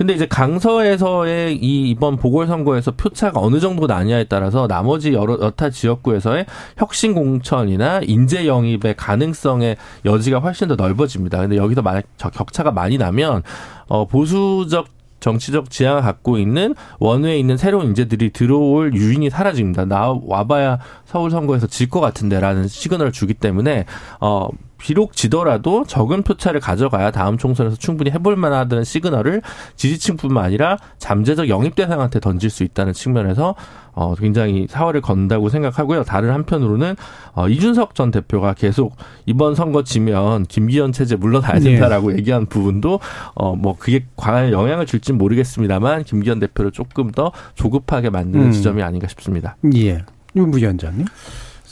[0.00, 6.46] 근데 이제 강서에서의 이 이번 보궐선거에서 표차가 어느 정도 나냐에 따라서 나머지 여러 여타 지역구에서의
[6.78, 9.76] 혁신 공천이나 인재 영입의 가능성의
[10.06, 11.40] 여지가 훨씬 더 넓어집니다.
[11.40, 13.42] 근데 여기서 만약 격차가 많이 나면
[13.88, 14.86] 어 보수적
[15.20, 19.84] 정치적 지향을 갖고 있는 원외에 있는 새로운 인재들이 들어올 유인이 사라집니다.
[19.84, 23.84] 나 와봐야 서울 선거에서 질 것 같은데라는 시그널을 주기 때문에
[24.18, 24.48] 어
[24.80, 29.42] 비록 지더라도 적은 표차를 가져가야 다음 총선에서 충분히 해볼 만하다는 시그널을
[29.76, 33.54] 지지층뿐만 아니라 잠재적 영입 대상한테 던질 수 있다는 측면에서
[33.92, 36.04] 어 굉장히 사활을 건다고 생각하고요.
[36.04, 36.96] 다른 한편으로는
[37.34, 41.60] 어 이준석 전 대표가 계속 이번 선거 지면 김기현 체제 물러나야 네.
[41.60, 42.18] 된다라고 네.
[42.18, 43.00] 얘기한 부분도
[43.34, 48.52] 어 뭐 그게 과한 영향을 줄진 모르겠습니다만 김기현 대표를 조금 더 조급하게 만드는 음.
[48.52, 49.56] 지점이 아닌가 싶습니다.
[49.74, 50.02] 예.
[50.36, 51.04] 윤 부위원장님.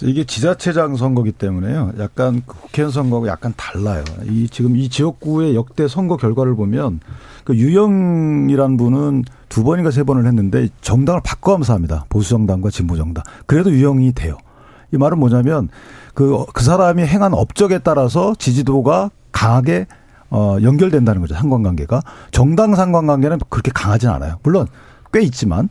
[0.03, 1.93] 이게 지자체장 선거기 때문에요.
[1.99, 4.05] 약간 그 국회의원 선거하고 약간 달라요.
[4.25, 7.01] 이 지금 이 지역구의 역대 선거 결과를 보면
[7.45, 12.05] 그 유영이란 분은 두 번인가 세 번을 했는데 정당을 바꿔가면서 합니다.
[12.09, 13.25] 보수 정당과 진보 정당.
[13.47, 14.37] 그래도 유영이 돼요.
[14.93, 15.69] 이 말은 뭐냐면
[16.15, 19.87] 그, 그 사람이 행한 업적에 따라서 지지도가 강하게
[20.31, 21.35] 어, 연결된다는 거죠.
[21.35, 22.03] 상관관계가.
[22.31, 24.37] 정당 상관관계는 그렇게 강하진 않아요.
[24.43, 24.67] 물론
[25.13, 25.69] 꽤 있지만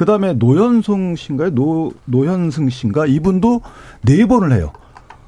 [0.00, 1.50] 그 다음에 노현송 씨인가요?
[1.50, 3.04] 노, 노현승 씨인가?
[3.04, 3.60] 이분도
[4.00, 4.72] 네 번을 해요.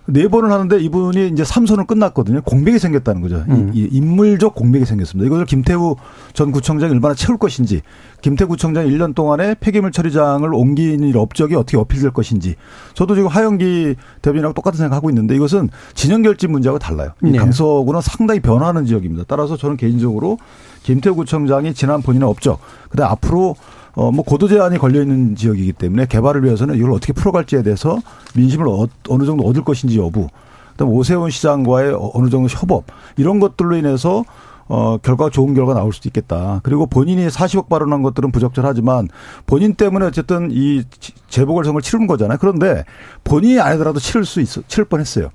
[0.06, 2.40] 네 번을 하는데 이분이 이제 삼선은 끝났거든요.
[2.40, 3.44] 공백이 생겼다는 거죠.
[3.50, 3.70] 음.
[3.74, 5.26] 이, 인물적 공백이 생겼습니다.
[5.26, 5.96] 이것을 김태우
[6.32, 7.82] 전 구청장이 얼마나 채울 것인지,
[8.22, 12.54] 김태우 구청장이 1년 동안에 폐기물 처리장을 옮긴 업적이 어떻게 어필될 것인지,
[12.94, 17.10] 저도 지금 하영기 대변인하고 똑같은 생각하고 있는데 이것은 진영 결집 문제하고 달라요.
[17.20, 17.36] 네.
[17.36, 19.24] 강서구는 상당히 변화하는 지역입니다.
[19.28, 20.38] 따라서 저는 개인적으로
[20.82, 22.58] 김태우 구청장이 지난 본인의 업적,
[22.88, 23.54] 그다음 앞으로
[23.94, 27.98] 어, 뭐 고도 제한이 걸려 있는 지역이기 때문에 개발을 위해서는 이걸 어떻게 풀어갈지에 대해서
[28.34, 30.28] 민심을 어, 어느 정도 얻을 것인지 여부,
[30.72, 32.84] 그다음 오세훈 시장과의 어, 어느 정도 협업
[33.16, 34.24] 이런 것들로 인해서
[34.68, 36.60] 어, 결과가 좋은 결과 나올 수도 있겠다.
[36.62, 39.08] 그리고 본인이 40억 발언한 것들은 부적절하지만
[39.44, 40.82] 본인 때문에 어쨌든 이
[41.28, 42.38] 재보궐선거를 치르는 거잖아요.
[42.40, 42.84] 그런데
[43.24, 45.28] 본인이 아니더라도 치를 수 있어, 치를 뻔 했어요.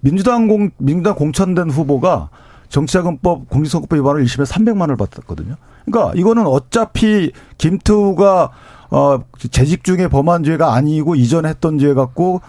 [0.00, 2.28] 민주당 공, 민주당 공천된 후보가
[2.68, 5.56] 정치자금법 공직선거법 위반을 1심에 300만 원을 받았거든요.
[5.86, 8.50] 그러니까 이거는 어차피 김태우가
[8.90, 9.18] 어
[9.50, 12.40] 재직 중에 범한 죄가 아니고 이전에 했던 죄 갖고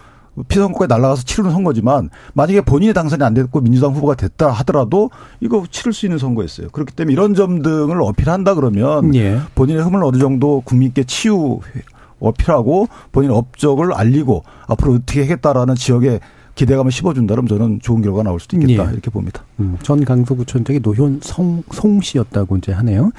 [0.48, 5.10] 피선거에 날아가서 치르는 선거지만 만약에 본인이 당선이 안 됐고 민주당 후보가 됐다 하더라도
[5.40, 6.70] 이거 치를 수 있는 선거였어요.
[6.70, 9.40] 그렇기 때문에 이런 점 등을 어필한다 그러면 예.
[9.56, 11.60] 본인의 흠을 어느 정도 국민께 치유
[12.20, 16.20] 어필하고 본인 업적을 알리고 앞으로 어떻게 하겠다라는 지역의
[16.58, 18.94] 기대감을 씹어준다면 저는 좋은 결과가 나올 수도 있겠다 예.
[18.94, 19.44] 이렇게 봅니다.
[19.60, 23.12] 음, 전 강서구청장이 노현 성, 송 씨였다고 이제 하네요.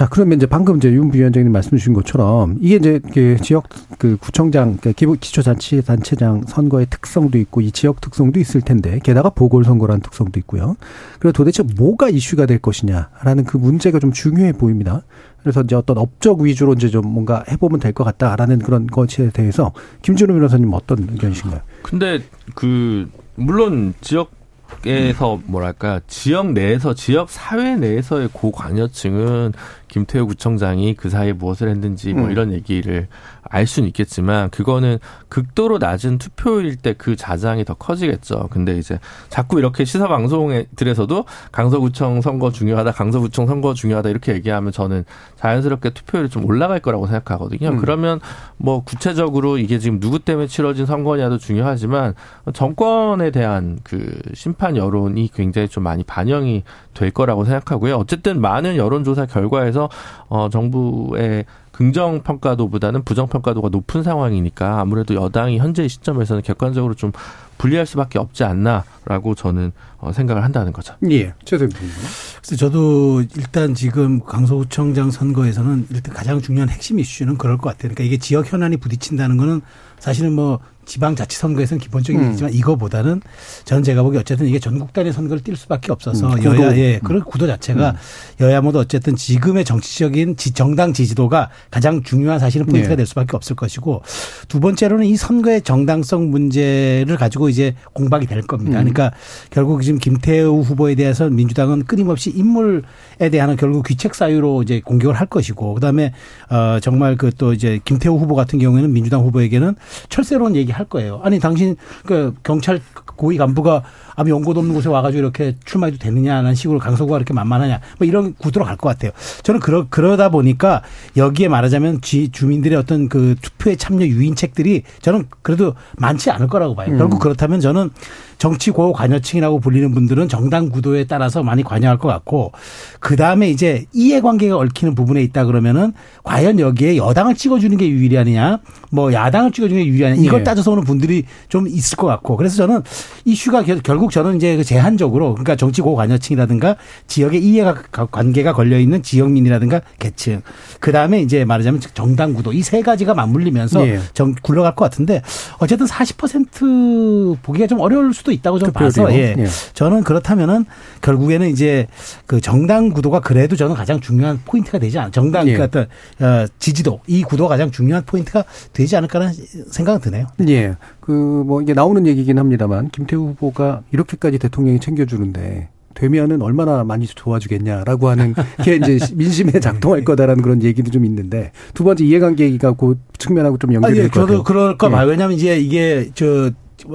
[0.00, 4.16] 자, 그러면 이제 방금 이제 윤 부위원장님 말씀 주신 것처럼 이게 이제 그 지역 그
[4.16, 10.40] 구청장, 그 기초자치 단체장 선거의 특성도 있고 이 지역 특성도 있을 텐데 게다가 보궐선거라는 특성도
[10.40, 10.76] 있고요.
[11.18, 15.02] 그리고 도대체 뭐가 이슈가 될 것이냐라는 그 문제가 좀 중요해 보입니다.
[15.42, 19.74] 그래서 이제 어떤 업적 위주로 이제 좀 뭔가 해보면 될 것 같다라는 그런 것에 대해서
[20.00, 21.60] 김준호 변호사님 어떤 의견이신가요?
[21.82, 22.20] 근데
[22.54, 24.40] 그 물론 지역
[24.86, 29.52] 에서 뭐랄까 지역 내에서 지역 사회 내에서의 고관여층은
[29.90, 32.30] 김태호 구청장이 그 사이에 무엇을 했는지 뭐 음.
[32.30, 33.08] 이런 얘기를
[33.42, 38.48] 알 수는 있겠지만 그거는 극도로 낮은 투표일 때 그 자장이 더 커지겠죠.
[38.50, 38.98] 근데 이제
[39.30, 45.04] 자꾸 이렇게 시사 방송들에서도 강서구청 선거 중요하다, 강서구청 선거 중요하다 이렇게 얘기하면 저는
[45.36, 47.70] 자연스럽게 투표율이 좀 올라갈 거라고 생각하거든요.
[47.70, 47.76] 음.
[47.78, 48.20] 그러면
[48.58, 52.14] 뭐 구체적으로 이게 지금 누구 때문에 치러진 선거냐도 중요하지만
[52.52, 56.64] 정권에 대한 그 심판 여론이 굉장히 좀 많이 반영이
[56.94, 57.96] 될 거라고 생각하고요.
[57.96, 59.88] 어쨌든 많은 여론조사 결과에서
[60.28, 67.10] 어 정부의 긍정 평가도보다는 부정 평가도가 높은 상황이니까 아무래도 여당이 현재 시점에서는 객관적으로 좀
[67.56, 70.94] 불리할 수밖에 없지 않나라고 저는 어, 생각을 한다는 거죠.
[71.10, 77.70] 예, 최대입 그래서 저도 일단 지금 강서구청장 선거에서는 일단 가장 중요한 핵심 이슈는 그럴 것
[77.70, 77.92] 같아요.
[77.94, 79.60] 그러니까 이게 지역 현안이 부딪힌다는 거는
[79.98, 80.58] 사실은 뭐
[80.90, 82.26] 지방자치선거에서는 기본적인 음.
[82.28, 83.20] 일이지만 이거보다는
[83.64, 87.00] 저는 제가 보기 어쨌든 이게 전국 단위 선거를 뛸 수밖에 없어서 음, 여야의 음.
[87.02, 88.44] 그런 구도 자체가 음.
[88.44, 92.96] 여야 모두 어쨌든 지금의 정치적인 지, 정당 지지도가 가장 중요한 사실은 포인트가 네.
[92.96, 94.02] 될 수밖에 없을 것이고
[94.48, 98.78] 두 번째로는 이 선거의 정당성 문제를 가지고 이제 공박이 될 겁니다.
[98.78, 98.84] 음.
[98.84, 99.12] 그러니까
[99.50, 105.26] 결국 지금 김태우 후보에 대해서 민주당은 끊임없이 인물에 대한 결국 귀책 사유로 이제 공격을 할
[105.26, 106.12] 것이고 그다음에
[106.48, 109.74] 어 정말 그 또 이제 김태우 후보 같은 경우에는 민주당 후보에게는
[110.10, 111.20] 철새로운 얘기 할 거예요.
[111.22, 111.76] 아니 당신
[112.06, 112.80] 그 경찰
[113.16, 113.82] 고위 간부가
[114.20, 118.66] 아무 연고도 없는 곳에 와가지고 이렇게 출마해도 되느냐는 식으로 강서구가 이렇게 만만하냐 뭐 이런 구도로
[118.66, 119.12] 갈 것 같아요.
[119.42, 120.82] 저는 그러 그러다 보니까
[121.16, 126.92] 여기에 말하자면 지, 주민들의 어떤 그 투표에 참여 유인책들이 저는 그래도 많지 않을 거라고 봐요.
[126.92, 126.98] 음.
[126.98, 127.90] 결국 그렇다면 저는
[128.38, 132.52] 정치 고 관여층이라고 불리는 분들은 정당 구도에 따라서 많이 관여할 것 같고
[132.98, 135.92] 그 다음에 이제 이해관계가 얽히는 부분에 있다 그러면은
[136.24, 138.60] 과연 여기에 여당을 찍어주는 게 유리하느냐
[138.90, 140.44] 뭐 야당을 찍어주는 게 유리하느냐 이걸 예.
[140.44, 142.82] 따져서 오는 분들이 좀 있을 것 같고 그래서 저는
[143.26, 149.02] 이슈가 결국 저는 이제 그 제한적으로 그러니까 정치 고 관여층이라든가 지역의 이해 관계가 걸려 있는
[149.02, 150.40] 지역민이라든가 계층
[150.80, 153.98] 그 다음에 이제 말하자면 정당 구도 이 세 가지가 맞물리면서 예.
[154.14, 155.22] 정 굴러갈 것 같은데
[155.58, 159.34] 어쨌든 40% 보기가 좀 어려울 수도 있다고 좀 봐서 예.
[159.36, 159.46] 예.
[159.74, 160.64] 저는 그렇다면은
[161.02, 161.86] 결국에는 이제
[162.26, 165.56] 그 정당 구도가 그래도 저는 가장 중요한 포인트가 되지 않 정당 예.
[165.56, 165.86] 그 어떤
[166.20, 169.34] 어, 지지도 이 구도가 가장 중요한 포인트가 되지 않을까라는
[169.70, 170.26] 생각은 드네요.
[170.48, 170.74] 예.
[171.10, 178.08] 그 뭐 이게 나오는 얘기긴 합니다만 김태우 후보가 이렇게까지 대통령이 챙겨주는데 되면은 얼마나 많이 도와주겠냐라고
[178.08, 178.34] 하는
[178.64, 183.74] 게 이제 민심에 작동할 거다라는 그런 얘기도 좀 있는데 두 번째 이해관계가 그 측면하고 좀
[183.74, 184.26] 연결이 될것 같아요.
[184.28, 185.06] 저도 그럴까 봐요.
[185.06, 185.10] 예.
[185.10, 186.50] 왜냐하면 이제 이게 저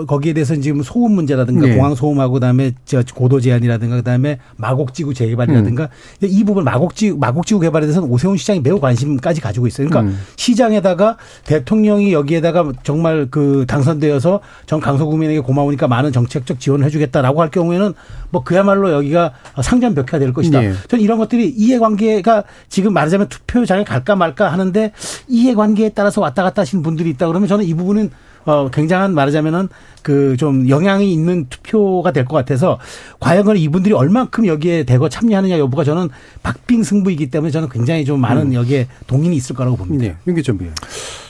[0.07, 1.75] 거기에 대해서는 지금 소음 문제라든가 네.
[1.75, 6.27] 공항 소음하고 그다음에 저 고도 제한이라든가 그다음에 마곡지구 재개발이라든가 음.
[6.27, 9.87] 이 부분 마곡지 마곡지구 개발에 대해서는 오세훈 시장이 매우 관심까지 가지고 있어요.
[9.87, 10.19] 그러니까 음.
[10.35, 17.93] 시장에다가 대통령이 여기에다가 정말 그 당선되어서 전 강서구민에게 고마우니까 많은 정책적 지원을 해주겠다라고 할 경우에는
[18.31, 20.61] 뭐 그야말로 여기가 상전 벽해가 될 것이다.
[20.61, 20.73] 네.
[20.87, 24.91] 저는 이런 것들이 이해관계가 지금 말하자면 투표장에 갈까 말까 하는데
[25.27, 28.11] 이해관계에 따라서 왔다 갔다 하시는 분들이 있다 그러면 저는 이 부분은
[28.45, 29.69] 어, 굉장한 말하자면은
[30.01, 32.79] 그 좀 영향이 있는 투표가 될 것 같아서
[33.19, 36.09] 과연 이분들이 얼만큼 여기에 대거 참여하느냐 여부가 저는
[36.43, 38.53] 박빙 승부이기 때문에 저는 굉장히 좀 많은 음.
[38.53, 40.05] 여기에 동인이 있을 거라고 봅니다.
[40.05, 40.15] 네.
[40.27, 40.65] 윤기점 비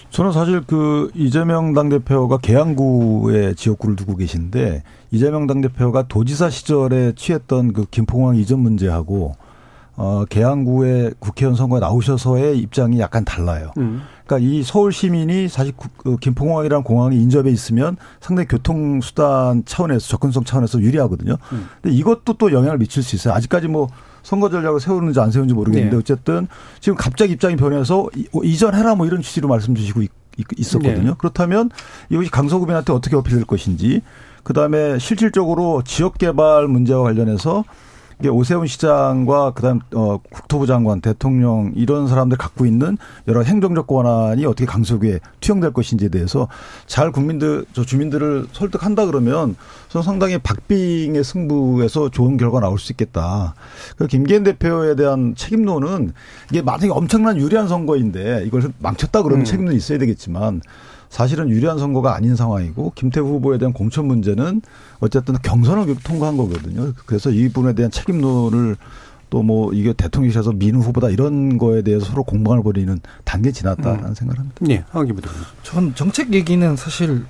[0.09, 7.85] 저는 사실 그 이재명 당대표가 계양구에 지역구를 두고 계신데 이재명 당대표가 도지사 시절에 취했던 그
[7.91, 9.35] 김포공항 이전 문제하고
[9.97, 13.71] 어, 계양구의 국회의원 선거에 나오셔서의 입장이 약간 달라요.
[13.77, 14.01] 음.
[14.25, 20.81] 그러니까 이 서울 시민이 사실 그 김포공항이라는 공항이 인접해 있으면 상당히 교통수단 차원에서 접근성 차원에서
[20.81, 21.37] 유리하거든요.
[21.53, 21.69] 음.
[21.81, 23.33] 근데 이것도 또 영향을 미칠 수 있어요.
[23.35, 23.87] 아직까지 뭐
[24.23, 25.97] 선거 전략을 세우는지 안 세우는지 모르겠는데 네.
[25.97, 26.47] 어쨌든
[26.79, 28.01] 지금 갑자기 입장이 변해서
[28.33, 30.01] 어, 이전해라 뭐 이런 취지로 말씀 주시고
[30.57, 31.11] 있었거든요.
[31.11, 31.15] 네.
[31.17, 31.69] 그렇다면
[32.09, 34.01] 이것이 강서구민한테 어떻게 어필될 것인지
[34.43, 37.63] 그다음에 실질적으로 지역 개발 문제와 관련해서
[38.19, 42.97] 이게 오세훈 시장과 그다음 어 국토부 장관, 대통령 이런 사람들 갖고 있는
[43.27, 46.47] 여러 행정적 권한이 어떻게 강서구에 투영될 것인지에 대해서
[46.87, 49.55] 잘 국민들 저 주민들을 설득한다 그러면
[49.89, 53.53] 저는 상당히 박빙의 승부에서 좋은 결과 나올 수 있겠다.
[53.97, 56.13] 그 김기현 대표에 대한 책임론은
[56.51, 59.45] 이게 만약에 엄청난 유리한 선거인데 이걸 망쳤다 그러면 음.
[59.45, 60.61] 책임은 있어야 되겠지만
[61.15, 64.61] 사실은 유리한 선거가 아닌 상황이고 김태우 후보에 대한 공천 문제는
[64.99, 66.91] 어쨌든 경선을 통과한 거거든요.
[67.05, 68.75] 그래서 이 부분에 대한 책임론을
[69.29, 74.13] 또 뭐 이게 대통령이셔서 민우 후보다 이런 거에 대해서 서로 공방을 벌이는 단계 지났다라는 음.
[74.13, 74.57] 생각을 합니다.
[74.61, 75.29] 네, 하기 부터.
[75.63, 77.23] 전 정책 얘기는 사실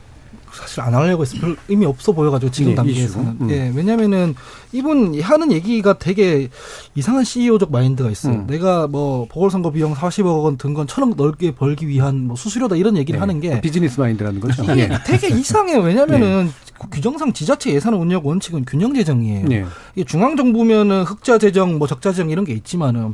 [0.60, 1.38] 사실 안 하려고 했어.
[1.38, 3.38] 별 의미 없어 보여가지고 지금 네, 단계에서는.
[3.41, 3.49] 음.
[3.51, 4.36] 예, 왜냐면은
[4.72, 6.49] 이분 하는 얘기가 되게
[6.95, 8.34] 이상한 CEO적 마인드가 있어요.
[8.36, 8.47] 음.
[8.47, 12.97] 내가 뭐 보궐선거 비용 40억 원 든 건 천억 넓게 벌기 위한 뭐 수수료다 이런
[12.97, 13.20] 얘기를 네.
[13.22, 14.64] 하는 게 비즈니스 마인드라는 거죠.
[14.64, 14.97] 이게 네.
[15.06, 15.80] 되게 이상해요.
[15.80, 16.88] 왜냐면은 네.
[16.91, 19.47] 규정상 지자체 예산 운영 원칙은 균형 재정이에요.
[19.47, 19.66] 네.
[19.95, 23.14] 이게 중앙 정부면은 흑자 재정, 뭐 적자 재정 이런 게 있지만은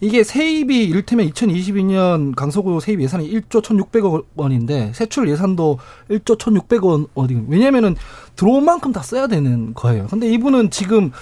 [0.00, 5.78] 이게 세입이 이를테면 2022년 강서구 세입 예산이 1조 1,600억 원인데 세출 예산도
[6.10, 7.96] 1조 1,600억 원이 왜냐면은
[8.34, 10.06] 들어온 만큼 다 써야 되는 거예요.
[10.08, 11.12] 근데 이분은 지금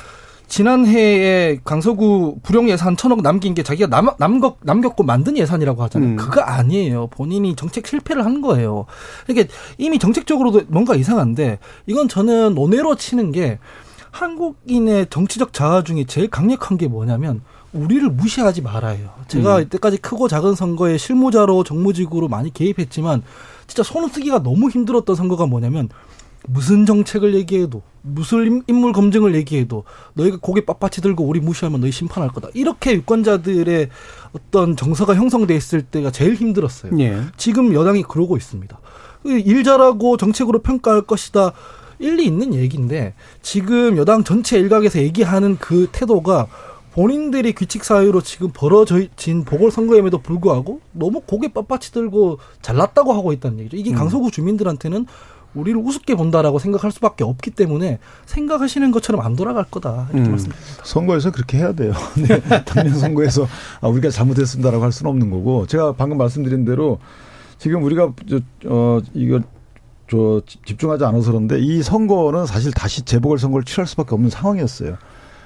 [0.47, 6.11] 지난해에 강서구 불용 예산 천억 남긴 게 자기가 남, 남겼, 남겼고 만든 예산이라고 하잖아요.
[6.11, 6.17] 음.
[6.17, 7.09] 그거 아니에요.
[7.09, 8.87] 본인이 정책 실패를 한 거예요.
[9.27, 13.59] 그러니까 이미 정책적으로도 뭔가 이상한데 이건 저는 논외로 치는 게
[14.11, 17.43] 한국인의 정치적 자아 중에 제일 강력한 게 뭐냐면
[17.73, 19.11] 우리를 무시하지 말아요.
[19.29, 19.63] 제가 음.
[19.63, 23.23] 이때까지 크고 작은 선거에 실무자로 정무직으로 많이 개입했지만
[23.67, 25.89] 진짜 손 쓰기가 너무 힘들었던 선거가 뭐냐면
[26.47, 32.31] 무슨 정책을 얘기해도 무슨 인물 검증을 얘기해도 너희가 고개 빳빳이 들고 우리 무시하면 너희 심판할
[32.31, 32.49] 거다.
[32.55, 33.89] 이렇게 유권자들의
[34.33, 36.99] 어떤 정서가 형성돼 있을 때가 제일 힘들었어요.
[37.01, 37.21] 예.
[37.37, 38.79] 지금 여당이 그러고 있습니다.
[39.25, 41.53] 일 잘하고 정책으로 평가할 것이다.
[41.99, 46.47] 일리 있는 얘기인데 지금 여당 전체 일각에서 얘기하는 그 태도가
[46.93, 53.77] 본인들이 규칙 사유로 지금 벌어진 보궐선거임에도 불구하고 너무 고개 빳빳이 들고 잘났다고 하고 있다는 얘기죠.
[53.77, 53.97] 이게 음.
[53.97, 55.07] 강서구 주민들한테는
[55.55, 60.33] 우리를 우습게 본다라고 생각할 수밖에 없기 때문에 생각하시는 것처럼 안 돌아갈 거다 이렇게 음.
[60.33, 60.85] 말씀드립니다.
[60.85, 61.93] 선거에서 그렇게 해야 돼요.
[62.17, 62.41] 네.
[62.65, 63.47] 당년 선거에서
[63.81, 66.99] 아, 우리가 잘못했습니다라고 할 수는 없는 거고 제가 방금 말씀드린 대로
[67.59, 69.41] 지금 우리가 저, 어 이거
[70.11, 74.97] 저 집중하지 않아서 그런데 이 선거는 사실 다시 재보궐 선거를 치를 수밖에 없는 상황이었어요.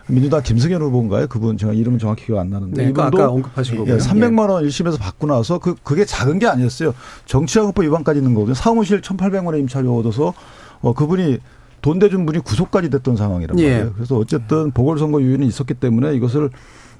[0.08, 1.26] 민주당 김승현 후보인가요?
[1.28, 3.94] 그분 제가 이름은 정확히 기억 안 나는데 네, 이분도 아까 언급하신 거고요.
[3.94, 6.94] 예, 300만 원 1심에서 받고 나서 그 그게 작은 게 아니었어요.
[7.26, 8.54] 정치자금법 위반까지 있는 거거든요.
[8.54, 10.34] 사무실 1,800원의 임차료 얻어서
[10.80, 11.38] 어 그분이
[11.80, 13.64] 돈 대준 분이 구속까지 됐던 상황이란 예.
[13.64, 13.86] 말이에요.
[13.86, 13.90] 예.
[13.94, 16.50] 그래서 어쨌든 보궐선거 유인이 있었기 때문에 이것을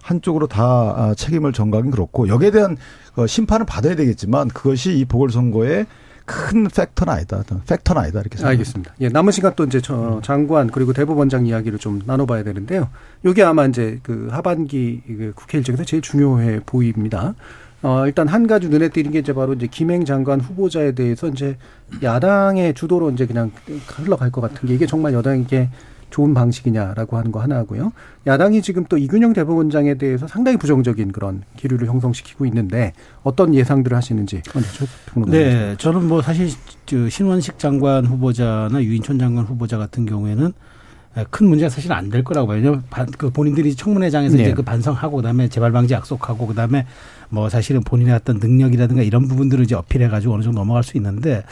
[0.03, 2.76] 한쪽으로 다 아, 책임을 전가하긴 그렇고 여기에 대한
[3.16, 5.86] 어, 심판을 받아야 되겠지만 그것이 이 보궐선거에
[6.33, 7.43] 큰 팩터는 아니다.
[7.66, 8.20] 팩터는 아니다.
[8.20, 8.49] 이렇게 생각합니다.
[8.49, 8.95] 알겠습니다.
[9.01, 12.89] 예, 남은 시간 또 이제 저 장관 그리고 대법원장 이야기를 좀 나눠봐야 되는데요.
[13.24, 17.35] 이게 아마 이제 그 하반기 그 국회 일정에서 제일 중요해 보입니다.
[17.83, 21.59] 어, 일단 한 가지 눈에 띄는 게 이제 바로 이제 김행 장관 후보자에 대해서 이제
[22.03, 23.51] 야당의 주도로 이제 그냥
[23.89, 25.68] 흘러갈 것 같은 게 이게 정말 여당에게
[26.13, 27.93] 좋은 방식이냐라고 하는 거 하나고요.
[28.27, 32.93] 야당이 지금 또 이균영 대법원장에 대해서 상당히 부정적인 그런 기류를 형성시키고 있는데
[33.25, 34.43] 어떤 예상들을 하시는지
[35.33, 36.51] 네, 저는 뭐 사실
[37.11, 40.53] 신원식 장관 후보자나 유인촌 장관 후보자 같은 경우에는
[41.31, 42.57] 큰 문제가 사실 안 될 거라고 봐요.
[42.59, 42.83] 왜냐면
[43.19, 44.43] 그 본인들이 청문회장에서 네.
[44.45, 46.87] 이제 그 반성하고 그다음에 재발 방지 약속하고 그다음에
[47.31, 51.43] 뭐 사실은 본인의 어떤 능력이라든가 이런 부분들을 이제 어필해 가지고 어느 정도 넘어갈 수 있는데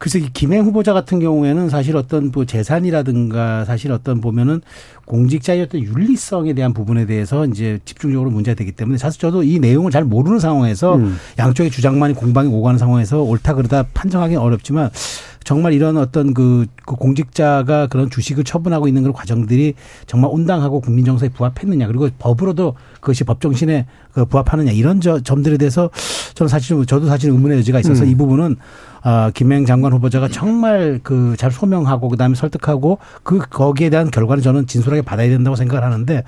[0.00, 4.62] 그래서 이 김행 후보자 같은 경우에는 사실 어떤 뭐 재산이라든가 사실 어떤 보면은
[5.04, 9.90] 공직자의 어떤 윤리성에 대한 부분에 대해서 이제 집중적으로 문제가 되기 때문에 사실 저도 이 내용을
[9.90, 11.18] 잘 모르는 상황에서 음.
[11.38, 14.88] 양쪽의 주장만이 공방이 오가는 상황에서 옳다 그러다 판정하기는 어렵지만
[15.44, 19.74] 정말 이런 어떤 그, 그 공직자가 그런 주식을 처분하고 있는 그런 과정들이
[20.06, 25.58] 정말 온당하고 국민 정서에 부합했느냐 그리고 법으로도 그것이 법 정신에 그 부합하느냐 이런 저 점들에
[25.58, 25.90] 대해서
[26.34, 28.08] 저는 사실 저도 사실 의문의 여지가 있어서 음.
[28.08, 28.56] 이 부분은
[29.02, 34.66] 아, 김행 장관 후보자가 정말 그 잘 소명하고 그다음에 설득하고 그 거기에 대한 결과는 저는
[34.66, 36.22] 진솔하게 받아야 된다고 생각을 하는데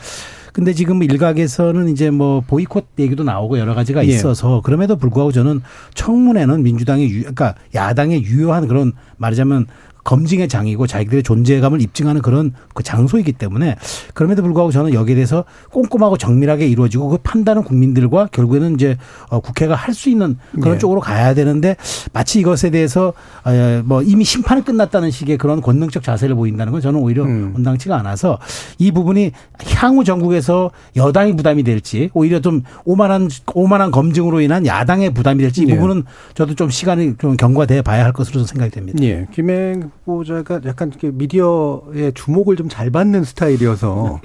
[0.53, 4.09] 근데 지금 일각에서는 이제 뭐 보이콧 얘기도 나오고 여러 가지가 예.
[4.09, 4.61] 있어서 예.
[4.65, 5.63] 그럼에도 불구하고 저는
[5.95, 9.67] 청문회는 민주당의 유, 그러니까 야당의 유효한 그런 말하자면
[10.05, 13.77] 검증의 장이고 자기들의 존재감을 입증하는 그런 그 장소이기 때문에
[14.15, 18.97] 그럼에도 불구하고 저는 여기에 대해서 꼼꼼하고 정밀하게 이루어지고 그 판단은 국민들과 결국에는 이제
[19.31, 20.79] 어, 국회가 할 수 있는 그런 네.
[20.79, 21.77] 쪽으로 가야 되는데
[22.13, 23.13] 마치 이것에 대해서
[23.45, 27.53] 어, 뭐 이미 심판이 끝났다는 식의 그런 권능적 자세를 보인다는 건 저는 오히려 음.
[27.55, 28.39] 온당치가 않아서
[28.79, 29.33] 이 부분이
[29.77, 35.67] 향후 전국에서 여당이 부담이 될지 오히려 좀 오만한 오만한 검증으로 인한 야당의 부담이 될지 이
[35.67, 35.75] 네.
[35.75, 38.99] 부분은 저도 좀 시간이 좀 경과돼 봐야 할 것으로 생각이 됩니다.
[39.03, 39.27] 예.
[39.31, 44.21] 김행 후보자가 약간 미디어의 주목을 좀 잘 받는 스타일이어서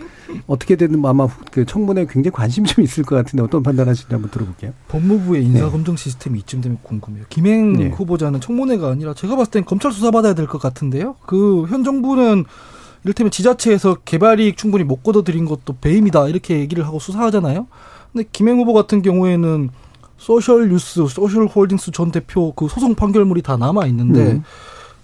[0.48, 4.74] 어떻게든 아마 그 청문회 굉장히 관심이 좀 있을 것 같은데 어떤 판단하시는지 한번 들어볼게요.
[4.88, 6.04] 법무부의 인사검증 네.
[6.04, 7.26] 시스템이 이쯤 되면 궁금해요.
[7.30, 7.88] 김행 네.
[7.90, 11.16] 후보자는 청문회가 아니라 제가 봤을 땐 검찰 수사받아야 될 것 같은데요.
[11.26, 12.46] 그 현 정부는
[13.04, 17.68] 이를테면 지자체에서 개발이익 충분히 못 걷어들인 것도 배임이다 이렇게 얘기를 하고 수사하잖아요.
[18.12, 19.70] 근데 김행 후보 같은 경우에는
[20.18, 24.44] 소셜 뉴스, 소셜 홀딩스 전 대표 그 소송 판결문이 다 남아 있는데 음.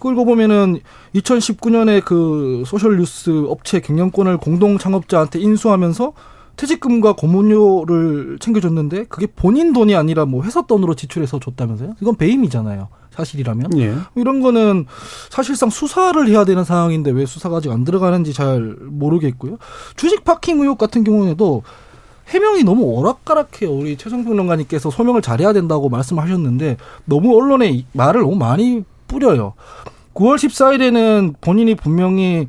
[0.04, 0.80] 끌고 보면은
[1.14, 6.12] 2019년에 그 소셜뉴스 업체 경영권을 공동 창업자한테 인수하면서
[6.56, 11.94] 퇴직금과 고문료를 챙겨줬는데 그게 본인 돈이 아니라 뭐 회사 돈으로 지출해서 줬다면서요?
[12.02, 12.88] 이건 배임이잖아요.
[13.12, 13.78] 사실이라면.
[13.78, 13.94] 예.
[14.14, 14.84] 이런 거는
[15.30, 19.56] 사실상 수사를 해야 되는 상황인데 왜 수사가 아직 안 들어가는지 잘 모르겠고요.
[19.96, 21.62] 주식 파킹 의혹 같은 경우에도
[22.28, 23.70] 해명이 너무 오락가락해요.
[23.70, 26.76] 우리 최성평론가님께서 소명을 잘해야 된다고 말씀하셨는데
[27.06, 29.54] 너무 언론에 말을 너무 많이 뿌려요.
[30.14, 32.48] 9월 14일에는 본인이 분명히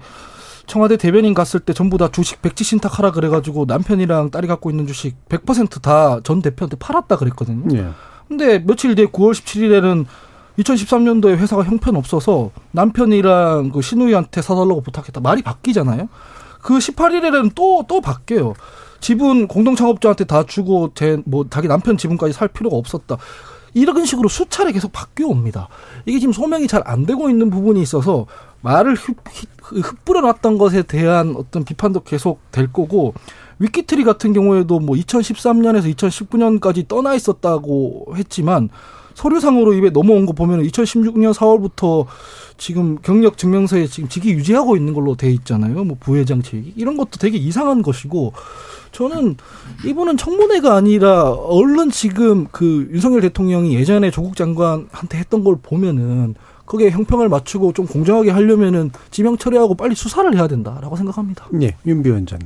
[0.68, 5.16] 청와대 대변인 갔을 때 전부 다 주식 백지 신탁하라 그래가지고 남편이랑 딸이 갖고 있는 주식
[5.30, 7.78] 100%다 전 대표한테 팔았다 그랬거든요.
[7.78, 7.90] 예.
[8.28, 10.06] 근데 며칠 뒤에 9월 17일에는
[10.60, 15.20] 2013년도에 회사가 형편 없어서 남편이랑 그 신우이한테 사달라고 부탁했다.
[15.22, 16.08] 말이 바뀌잖아요.
[16.62, 18.54] 그 18일에는 또, 또 바뀌어요.
[19.00, 23.18] 지분 공동 창업자한테 다 주고 제, 뭐, 자기 남편 지분까지 살 필요가 없었다.
[23.76, 25.68] 이런 식으로 수차례 계속 바뀌어 옵니다.
[26.06, 28.26] 이게 지금 소명이 잘 안 되고 있는 부분이 있어서
[28.62, 28.96] 말을
[29.62, 33.14] 흩뿌려 놨던 것에 대한 어떤 비판도 계속 될 거고
[33.60, 38.70] 위키트리 같은 경우에도 뭐 2013년에서 2019년까지 떠나 있었다고 했지만
[39.16, 42.06] 서류상으로 입에 넘어온 거 보면 2016년 4월부터
[42.58, 45.84] 지금 경력 증명서에 지금 직위 유지하고 있는 걸로 돼 있잖아요.
[45.84, 48.34] 뭐 부회장 책이 이런 것도 되게 이상한 것이고
[48.92, 49.36] 저는
[49.86, 56.36] 이분은 청문회가 아니라 얼른 지금 그 윤석열 대통령이 예전에 조국 장관한테 했던 걸 보면은
[56.66, 61.48] 거기에 형평을 맞추고 좀 공정하게 하려면은 지명 처리하고 빨리 수사를 해야 된다라고 생각합니다.
[61.62, 62.40] 예, 윤비원장.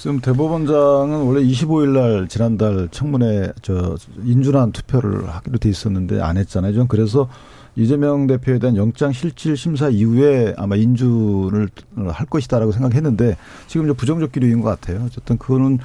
[0.00, 6.72] 지금 대법원장은 원래 25일 날 지난달 청문회 저 인준안 투표를 하기로 돼 있었는데 안 했잖아요.
[6.72, 7.28] 좀 그래서
[7.74, 11.68] 이재명 대표에 대한 영장 실질 심사 이후에 아마 인준을
[12.10, 13.36] 할 것이다라고 생각했는데
[13.66, 15.02] 지금 이제 부정적 기류인 것 같아요.
[15.04, 15.78] 어쨌든 그거는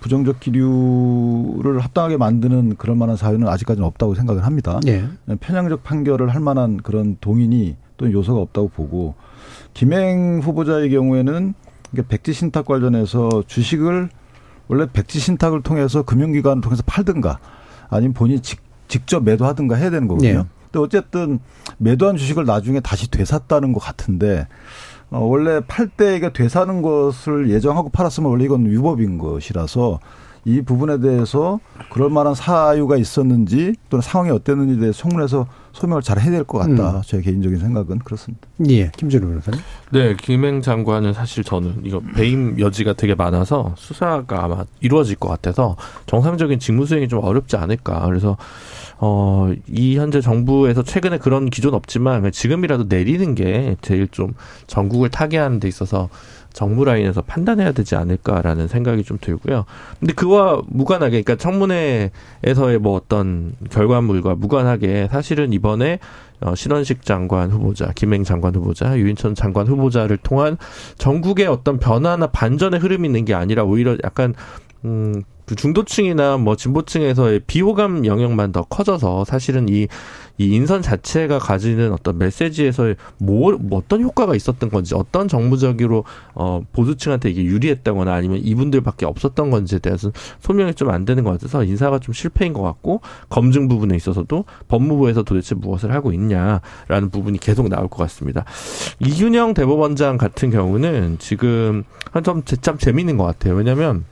[0.00, 4.78] 부정적 기류를 합당하게 만드는 그럴 만한 사유는 아직까지는 없다고 생각을 합니다.
[4.86, 5.06] 예.
[5.40, 9.14] 편향적 판결을 할 만한 그런 동인이 또는 요소가 없다고 보고
[9.72, 11.54] 김행 후보자의 경우에는
[12.02, 14.08] 백지 신탁 관련해서 주식을
[14.68, 17.38] 원래 백지 신탁을 통해서 금융기관을 통해서 팔든가
[17.88, 20.30] 아니면 본인이 직, 직접 매도하든가 해야 되는 거거든요.
[20.30, 20.44] 예.
[20.70, 21.38] 근데 어쨌든
[21.78, 24.48] 매도한 주식을 나중에 다시 되샀다는 것 같은데
[25.10, 30.00] 어, 원래 팔 때 되사는 것을 예정하고 팔았으면 원래 이건 위법인 것이라서
[30.46, 31.58] 이 부분에 대해서
[31.90, 36.96] 그럴 만한 사유가 있었는지 또는 상황이 어땠는지에 대해서 청문회에서 소명을 잘 해야 될 것 같다.
[36.98, 37.02] 음.
[37.04, 38.46] 제 개인적인 생각은 그렇습니다.
[38.68, 39.60] 예, 김준호 변호사님.
[39.92, 45.76] 네, 김행 장관은 사실 저는 이거 배임 여지가 되게 많아서 수사가 아마 이루어질 것 같아서
[46.06, 48.04] 정상적인 직무 수행이 좀 어렵지 않을까.
[48.06, 48.36] 그래서
[48.98, 54.34] 어, 이 현재 정부에서 최근에 그런 기존 없지만 지금이라도 내리는 게 제일 좀
[54.66, 56.08] 전국을 타개하는 데 있어서
[56.54, 59.66] 정부 라인에서 판단해야 되지 않을까라는 생각이 좀 들고요.
[59.98, 65.98] 근데 그와 무관하게, 그러니까 청문회에서의 뭐 어떤 결과물과 무관하게 사실은 이번에
[66.40, 70.56] 어, 신원식 장관 후보자, 김행 장관 후보자, 유인천 장관 후보자를 통한
[70.96, 74.34] 전국의 어떤 변화나 반전의 흐름이 있는 게 아니라 오히려 약간
[74.84, 79.88] 음, 그 중도층이나 뭐 진보층에서의 비호감 영역만 더 커져서 사실은 이,
[80.38, 86.04] 이 인선 자체가 가지는 어떤 메시지에서의 뭐, 뭐 어떤 효과가 있었던 건지 어떤 정무적으로
[86.34, 90.10] 어, 보수층한테 이게 유리했다거나 아니면 이분들밖에 없었던 건지에 대해서
[90.40, 95.22] 소명이 좀 안 되는 것 같아서 인사가 좀 실패인 것 같고 검증 부분에 있어서도 법무부에서
[95.22, 98.44] 도대체 무엇을 하고 있냐라는 부분이 계속 나올 것 같습니다.
[99.00, 101.84] 이균영 대법원장 같은 경우는 지금
[102.22, 103.54] 좀참 재미있는 것 같아요.
[103.54, 104.04] 왜냐하면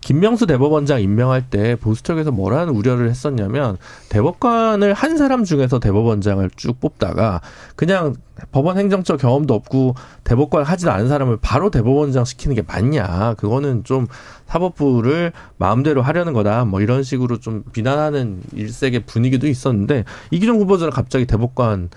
[0.00, 3.76] 김명수 대법원장 임명할 때 보수 쪽에서 뭐라는 우려를 했었냐면
[4.08, 7.40] 대법관을 한 사람 중에서 대법원장을 쭉 뽑다가
[7.74, 8.14] 그냥
[8.52, 9.94] 법원 행정적 경험도 없고
[10.24, 13.34] 대법관 하지도 않은 사람을 바로 대법원장 시키는 게 맞냐.
[13.38, 14.06] 그거는 좀
[14.46, 16.64] 사법부를 마음대로 하려는 거다.
[16.64, 21.90] 뭐 이런 식으로 좀 비난하는 일색의 분위기도 있었는데 이기종 후보자는 갑자기 대법관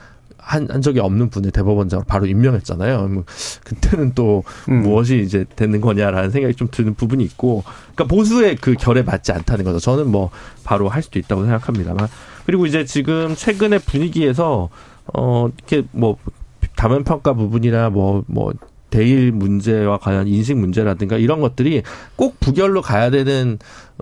[0.49, 3.07] 한, 한 적이 없는 분을 대법원장으로 바로 임명했잖아요.
[3.09, 3.23] 뭐
[3.63, 4.81] 그때는 또 음.
[4.81, 9.63] 무엇이 이제 되는 거냐라는 생각이 좀 드는 부분이 있고, 그러니까 보수의 그 결에 맞지 않다는
[9.63, 9.77] 거죠.
[9.77, 10.31] 저는 뭐
[10.63, 12.07] 바로 할 수도 있다고 생각합니다만.
[12.47, 14.69] 그리고 이제 지금 최근의 분위기에서
[15.13, 16.17] 어 이렇게 뭐
[16.75, 18.51] 다면 평가 부분이나 뭐뭐 뭐
[18.89, 21.83] 대일 문제와 관련 인식 문제라든가 이런 것들이
[22.15, 23.59] 꼭 부결로 가야 되는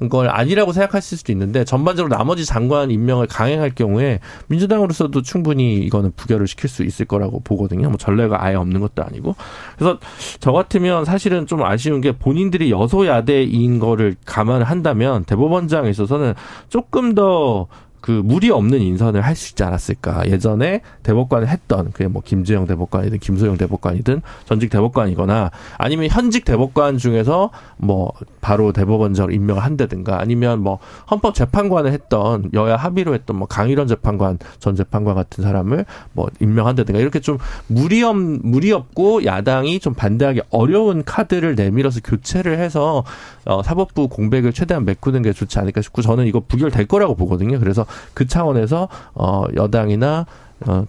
[0.10, 6.48] 걸 아니라고 생각하실 수도 있는데 전반적으로 나머지 장관 임명을 강행할 경우에 민주당으로서도 충분히 이거는 부결을
[6.48, 7.90] 시킬 수 있을 거라고 보거든요.
[7.90, 9.36] 뭐 전례가 아예 없는 것도 아니고.
[9.76, 10.00] 그래서
[10.40, 16.36] 저 같으면 사실은 좀 아쉬운 게 본인들이 여소야대인 거를 감안을 한다면 대법원장에 있어서는
[16.70, 17.68] 조금 더
[18.08, 20.28] 그 무리 없는 인선을 할 수 있지 않았을까.
[20.28, 27.52] 예전에 대법관을 했던 그게 뭐 김재영 대법관이든 김소영 대법관이든 전직 대법관이거나 아니면 현직 대법관 중에서
[27.78, 30.80] 뭐 바로 대법원장으로 임명을 한다든가 아니면 뭐
[31.12, 37.00] 헌법 재판관을 했던 여야 합의로 했던 뭐 강일원 재판관 전 재판관 같은 사람을 뭐 임명한다든가
[37.00, 37.38] 이렇게 좀
[37.68, 43.04] 무리 없 무리 없고 야당이 좀 반대하기 어려운 카드를 내밀어서 교체를 해서
[43.46, 47.60] 어 사법부 공백을 최대한 메꾸는 게 좋지 않을까 싶고 저는 이거 부결될 거라고 보거든요.
[47.60, 50.26] 그래서 그 차원에서 어 여당이나
[50.66, 50.86] 어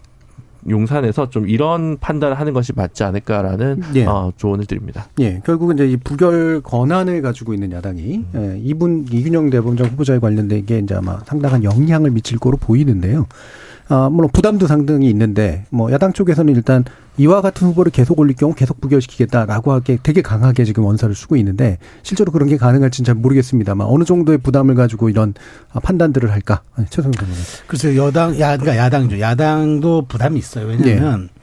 [0.69, 4.05] 용산에서 좀 이런 판단을 하는 것이 맞지 않을까라는 예.
[4.05, 5.07] 어, 조언을 드립니다.
[5.21, 8.55] 예, 결국은 이제 이 부결 권한을 가지고 있는 야당이 음.
[8.57, 13.27] 예, 이분 이균영 대법원장 후보자에 관련된 게 이제 아마 상당한 영향을 미칠 거로 보이는데요.
[13.89, 16.85] 아, 물론 부담도 상당히 있는데 뭐 야당 쪽에서는 일단
[17.17, 21.79] 이와 같은 후보를 계속 올릴 경우 계속 부결시키겠다라고 하게 되게 강하게 지금 원사를 쓰고 있는데
[22.03, 25.35] 실제로 그런 게 가능할지는 잘 모르겠습니다만 어느 정도의 부담을 가지고 이런
[25.83, 26.63] 판단들을 할까?
[26.77, 27.45] 아, 최성근 의원님.
[27.67, 29.21] 글쎄요, 여당, 야, 그러니까 야당이죠.
[29.21, 30.67] 야당도 부담이 있어요.
[30.67, 31.39] 왜냐하면 네.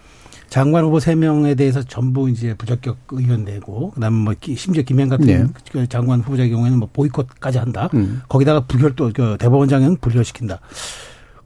[0.50, 5.46] 장관 후보 세명에 대해서 전부 이제 부적격 의견 내고 그다음에 뭐 심지어 김행 같은 네.
[5.72, 7.90] 그 장관 후보자의 경우에는 뭐 보이콧까지 한다.
[7.96, 8.22] 음.
[8.30, 10.62] 거기다가 부결 또그 대법원장은 불결시킨다.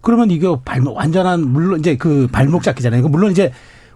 [0.01, 3.07] 그러면 이게 발목 완전한 물론 이제 그 발목 잡기잖아요.
[3.07, 3.51] 물론 이제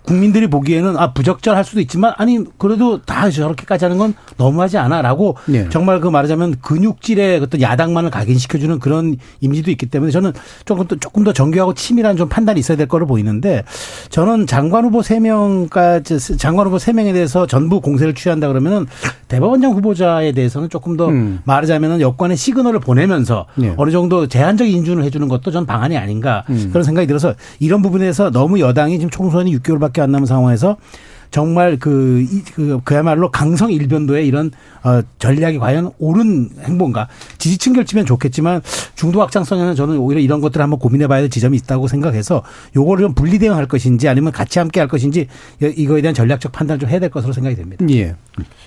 [0.05, 5.67] 국민들이 보기에는 아 부적절할 수도 있지만 아니 그래도 다 저렇게까지 하는 건 너무하지 않아라고 네.
[5.69, 10.33] 정말 그 말하자면 근육질의 어떤 야당만을 각인시켜주는 그런 이미지도 있기 때문에 저는
[10.65, 13.63] 조금 더 조금 더 정교하고 치밀한 좀 판단이 있어야 될 거로 보이는데
[14.09, 18.85] 저는 장관 후보 세 명까지 장관 후보 세 명에 대해서 전부 공세를 취한다 그러면은
[19.29, 21.39] 대법원장 후보자에 대해서는 조금 더 음.
[21.45, 23.73] 말하자면은 여권의 시그널을 보내면서 네.
[23.77, 26.69] 어느 정도 제한적 인준을 해주는 것도 전 방안이 아닌가 음.
[26.71, 30.77] 그런 생각이 들어서 이런 부분에서 너무 여당이 지금 총선이 6개월밖에 밖에 안 남은 상황에서
[31.33, 32.23] 정말 그,
[32.53, 34.51] 그, 그야말로 강성 일변도의 이런
[34.83, 37.07] 어, 전략이 과연 옳은 행보인가.
[37.39, 38.61] 지지층 결집면 좋겠지만
[38.93, 42.43] 중도 확장성에는 저는 오히려 이런 것들을 한번 고민해 봐야 될 지점이 있다고 생각해서
[42.75, 45.27] 요거를 좀 분리 대응할 것인지 아니면 같이 함께 할 것인지
[45.59, 47.83] 이거에 대한 전략적 판단을 좀 해야 될 것으로 생각이 됩니다.
[47.89, 48.15] 예.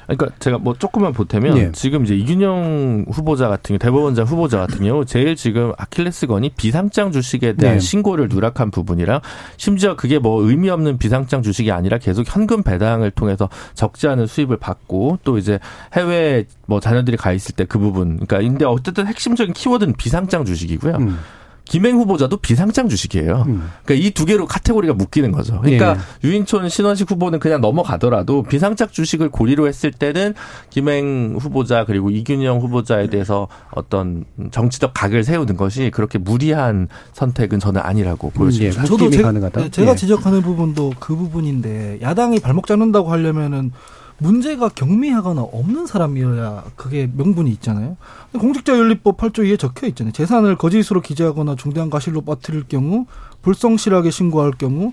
[0.06, 1.72] 그러니까 제가 뭐 조금만 보태면 예.
[1.72, 7.54] 지금 이제 이균영 후보자 같은 경우 대법원장 후보자 같은 경우 제일 지금 아킬레스건이 비상장 주식에
[7.54, 7.80] 대한 예.
[7.80, 9.20] 신고를 누락한 부분이랑
[9.56, 14.56] 심지어 그게 뭐 의미 없는 비상장 주식이 아니라 계속 현금 배당을 통해서 적지 않은 수입을
[14.56, 15.58] 받고 또 이제
[15.94, 20.96] 해외 뭐 자녀들이 가 있을 때 그 부분 그러니까 근데 어쨌든 핵심적인 키워드는 비상장 주식이고요.
[20.96, 21.18] 음.
[21.66, 23.44] 김행 후보자도 비상장 주식이에요.
[23.48, 23.68] 음.
[23.84, 25.60] 그러니까 이 두 개로 카테고리가 묶이는 거죠.
[25.60, 26.28] 그러니까 예.
[26.28, 30.34] 유인촌 신원식 후보는 그냥 넘어가더라도 비상장 주식을 고리로 했을 때는
[30.70, 37.80] 김행 후보자 그리고 이균영 후보자에 대해서 어떤 정치적 각을 세우는 것이 그렇게 무리한 선택은 저는
[37.84, 38.80] 아니라고 보여집니다.
[38.80, 38.86] 음, 예.
[38.86, 39.68] 저도 제, 가능하다.
[39.70, 39.96] 제가 예.
[39.96, 43.72] 지적하는 부분도 그 부분인데 야당이 발목 잡는다고 하려면은
[44.18, 47.96] 문제가 경미하거나 없는 사람이어야 그게 명분이 있잖아요.
[48.32, 50.12] 공직자윤리법 8조 2에 적혀 있잖아요.
[50.12, 53.06] 재산을 거짓으로 기재하거나 중대한 과실로 빠뜨릴 경우,
[53.42, 54.92] 불성실하게 신고할 경우,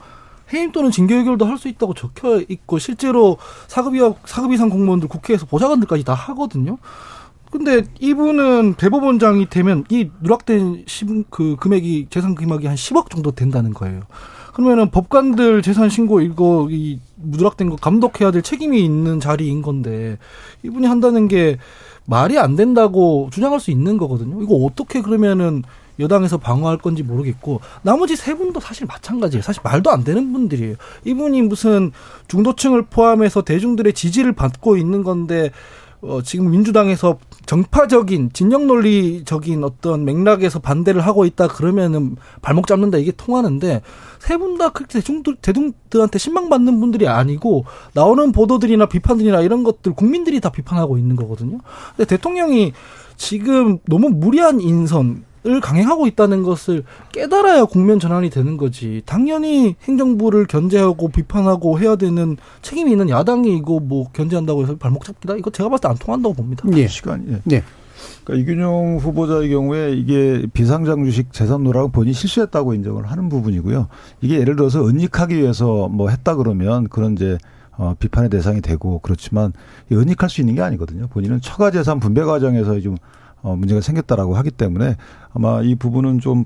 [0.53, 5.45] 해임 또는 징계 의결도 할 수 있다고 적혀 있고 실제로 사급이와 사급 이상 공무원들 국회에서
[5.45, 6.77] 보좌관들까지 다 하거든요.
[7.49, 10.85] 근데 이분은 대법원장이 되면 이 누락된
[11.29, 14.01] 그 금액이 재산 금액이 한 10억 정도 된다는 거예요.
[14.53, 20.17] 그러면은 법관들 재산 신고 이거 이 누락된 거 감독해야 될 책임이 있는 자리인 건데
[20.63, 21.57] 이분이 한다는 게
[22.05, 24.41] 말이 안 된다고 주장할 수 있는 거거든요.
[24.41, 25.63] 이거 어떻게 그러면은
[25.99, 29.41] 여당에서 방어할 건지 모르겠고 나머지 세 분도 사실 마찬가지예요.
[29.41, 30.75] 사실 말도 안 되는 분들이에요.
[31.05, 31.91] 이분이 무슨
[32.27, 35.51] 중도층을 포함해서 대중들의 지지를 받고 있는 건데
[36.05, 43.11] 어, 지금 민주당에서 정파적인 진영 논리적인 어떤 맥락에서 반대를 하고 있다 그러면은 발목 잡는다 이게
[43.11, 43.81] 통하는데
[44.19, 50.39] 세 분 다 그렇게 대중들 대중들한테 신망받는 분들이 아니고 나오는 보도들이나 비판들이나 이런 것들 국민들이
[50.39, 51.59] 다 비판하고 있는 거거든요.
[51.95, 52.73] 근데 대통령이
[53.15, 59.01] 지금 너무 무리한 인선 을 강행하고 있다는 것을 깨달아야 국면 전환이 되는 거지.
[59.05, 65.35] 당연히 행정부를 견제하고 비판하고 해야 되는 책임이 있는 야당이 이거 뭐 견제한다고 해서 발목 잡기다.
[65.35, 66.63] 이거 제가 봤을 때 안 통한다고 봅니다.
[66.77, 66.87] 예.
[66.87, 67.25] 시간이.
[67.29, 67.41] 예.
[67.43, 67.63] 네.
[68.23, 73.87] 그러니까 이균용 후보자의 경우에 이게 비상장 주식 재산 누락을 본인이 실수했다고 인정을 하는 부분이고요.
[74.21, 77.37] 이게 예를 들어서 은닉하기 위해서 뭐 했다 그러면 그런 이제
[77.75, 79.51] 어, 비판의 대상이 되고 그렇지만
[79.91, 81.07] 은닉할 수 있는 게 아니거든요.
[81.07, 82.95] 본인은 처가 재산 분배 과정에서 좀
[83.43, 84.95] 어, 문제가 생겼다라고 하기 때문에
[85.33, 86.45] 아마 이 부분은 좀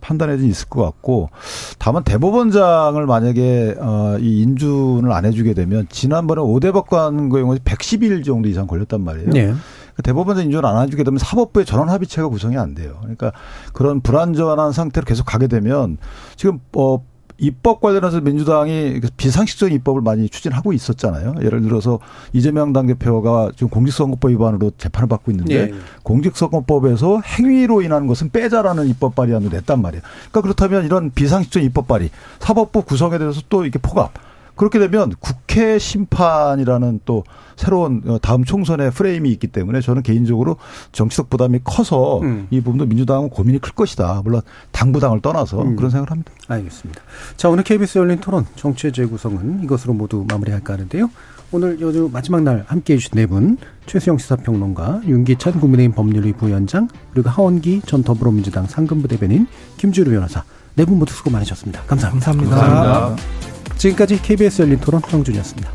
[0.00, 1.30] 판단에 있을 것 같고
[1.78, 8.48] 다만 대법원장을 만약에 어, 이 인준을 안 해주게 되면 지난번에 오대 법관 경우에 110일 정도
[8.48, 9.30] 이상 걸렸단 말이에요.
[9.30, 9.54] 네.
[9.94, 12.98] 그 대법원장 인준을 안 해주게 되면 사법부의 전원 합의체가 구성이 안 돼요.
[13.00, 13.32] 그러니까
[13.72, 15.98] 그런 불안전한 상태로 계속 가게 되면
[16.36, 17.04] 지금 어
[17.38, 21.36] 입법 관련해서 민주당이 비상식적인 입법을 많이 추진하고 있었잖아요.
[21.42, 22.00] 예를 들어서
[22.32, 25.78] 이재명 당대표가 지금 공직선거법 위반으로 재판을 받고 있는데 네.
[26.02, 30.02] 공직선거법에서 행위로 인한 것은 빼자라는 입법 발의안을 냈단 말이에요.
[30.30, 32.10] 그러니까 그렇다면 이런 비상식적인 입법 발의,
[32.40, 34.12] 사법부 구성에 대해서 또 이렇게 포갑,
[34.58, 37.24] 그렇게 되면 국회 심판이라는 또
[37.56, 40.56] 새로운 어, 다음 총선의 프레임이 있기 때문에 저는 개인적으로
[40.92, 42.48] 정치적 부담이 커서 음.
[42.50, 44.20] 이 부분도 민주당은 고민이 클 것이다.
[44.24, 44.42] 물론
[44.72, 45.76] 당부당을 떠나서 음.
[45.76, 46.32] 그런 생각을 합니다.
[46.48, 47.00] 알겠습니다.
[47.36, 51.08] 자, 오늘 KBS 열린 토론 정치의 재구성은 이것으로 모두 마무리할까 하는데요.
[51.50, 53.56] 오늘 요즘 마지막 날 함께 해주신 네 분,
[53.86, 59.46] 최수영 시사평론가, 윤기찬 국민의힘 법률위 부위원장, 그리고 하원기 전 더불어민주당 상근부 대변인,
[59.78, 60.44] 김주루 변호사,
[60.74, 61.82] 네 분 모두 수고 많으셨습니다.
[61.84, 62.32] 감사합니다.
[62.32, 62.56] 감사합니다.
[62.56, 63.47] 감사합니다.
[63.78, 65.72] 지금까지 KBS 열린 토론 황준이었습니다.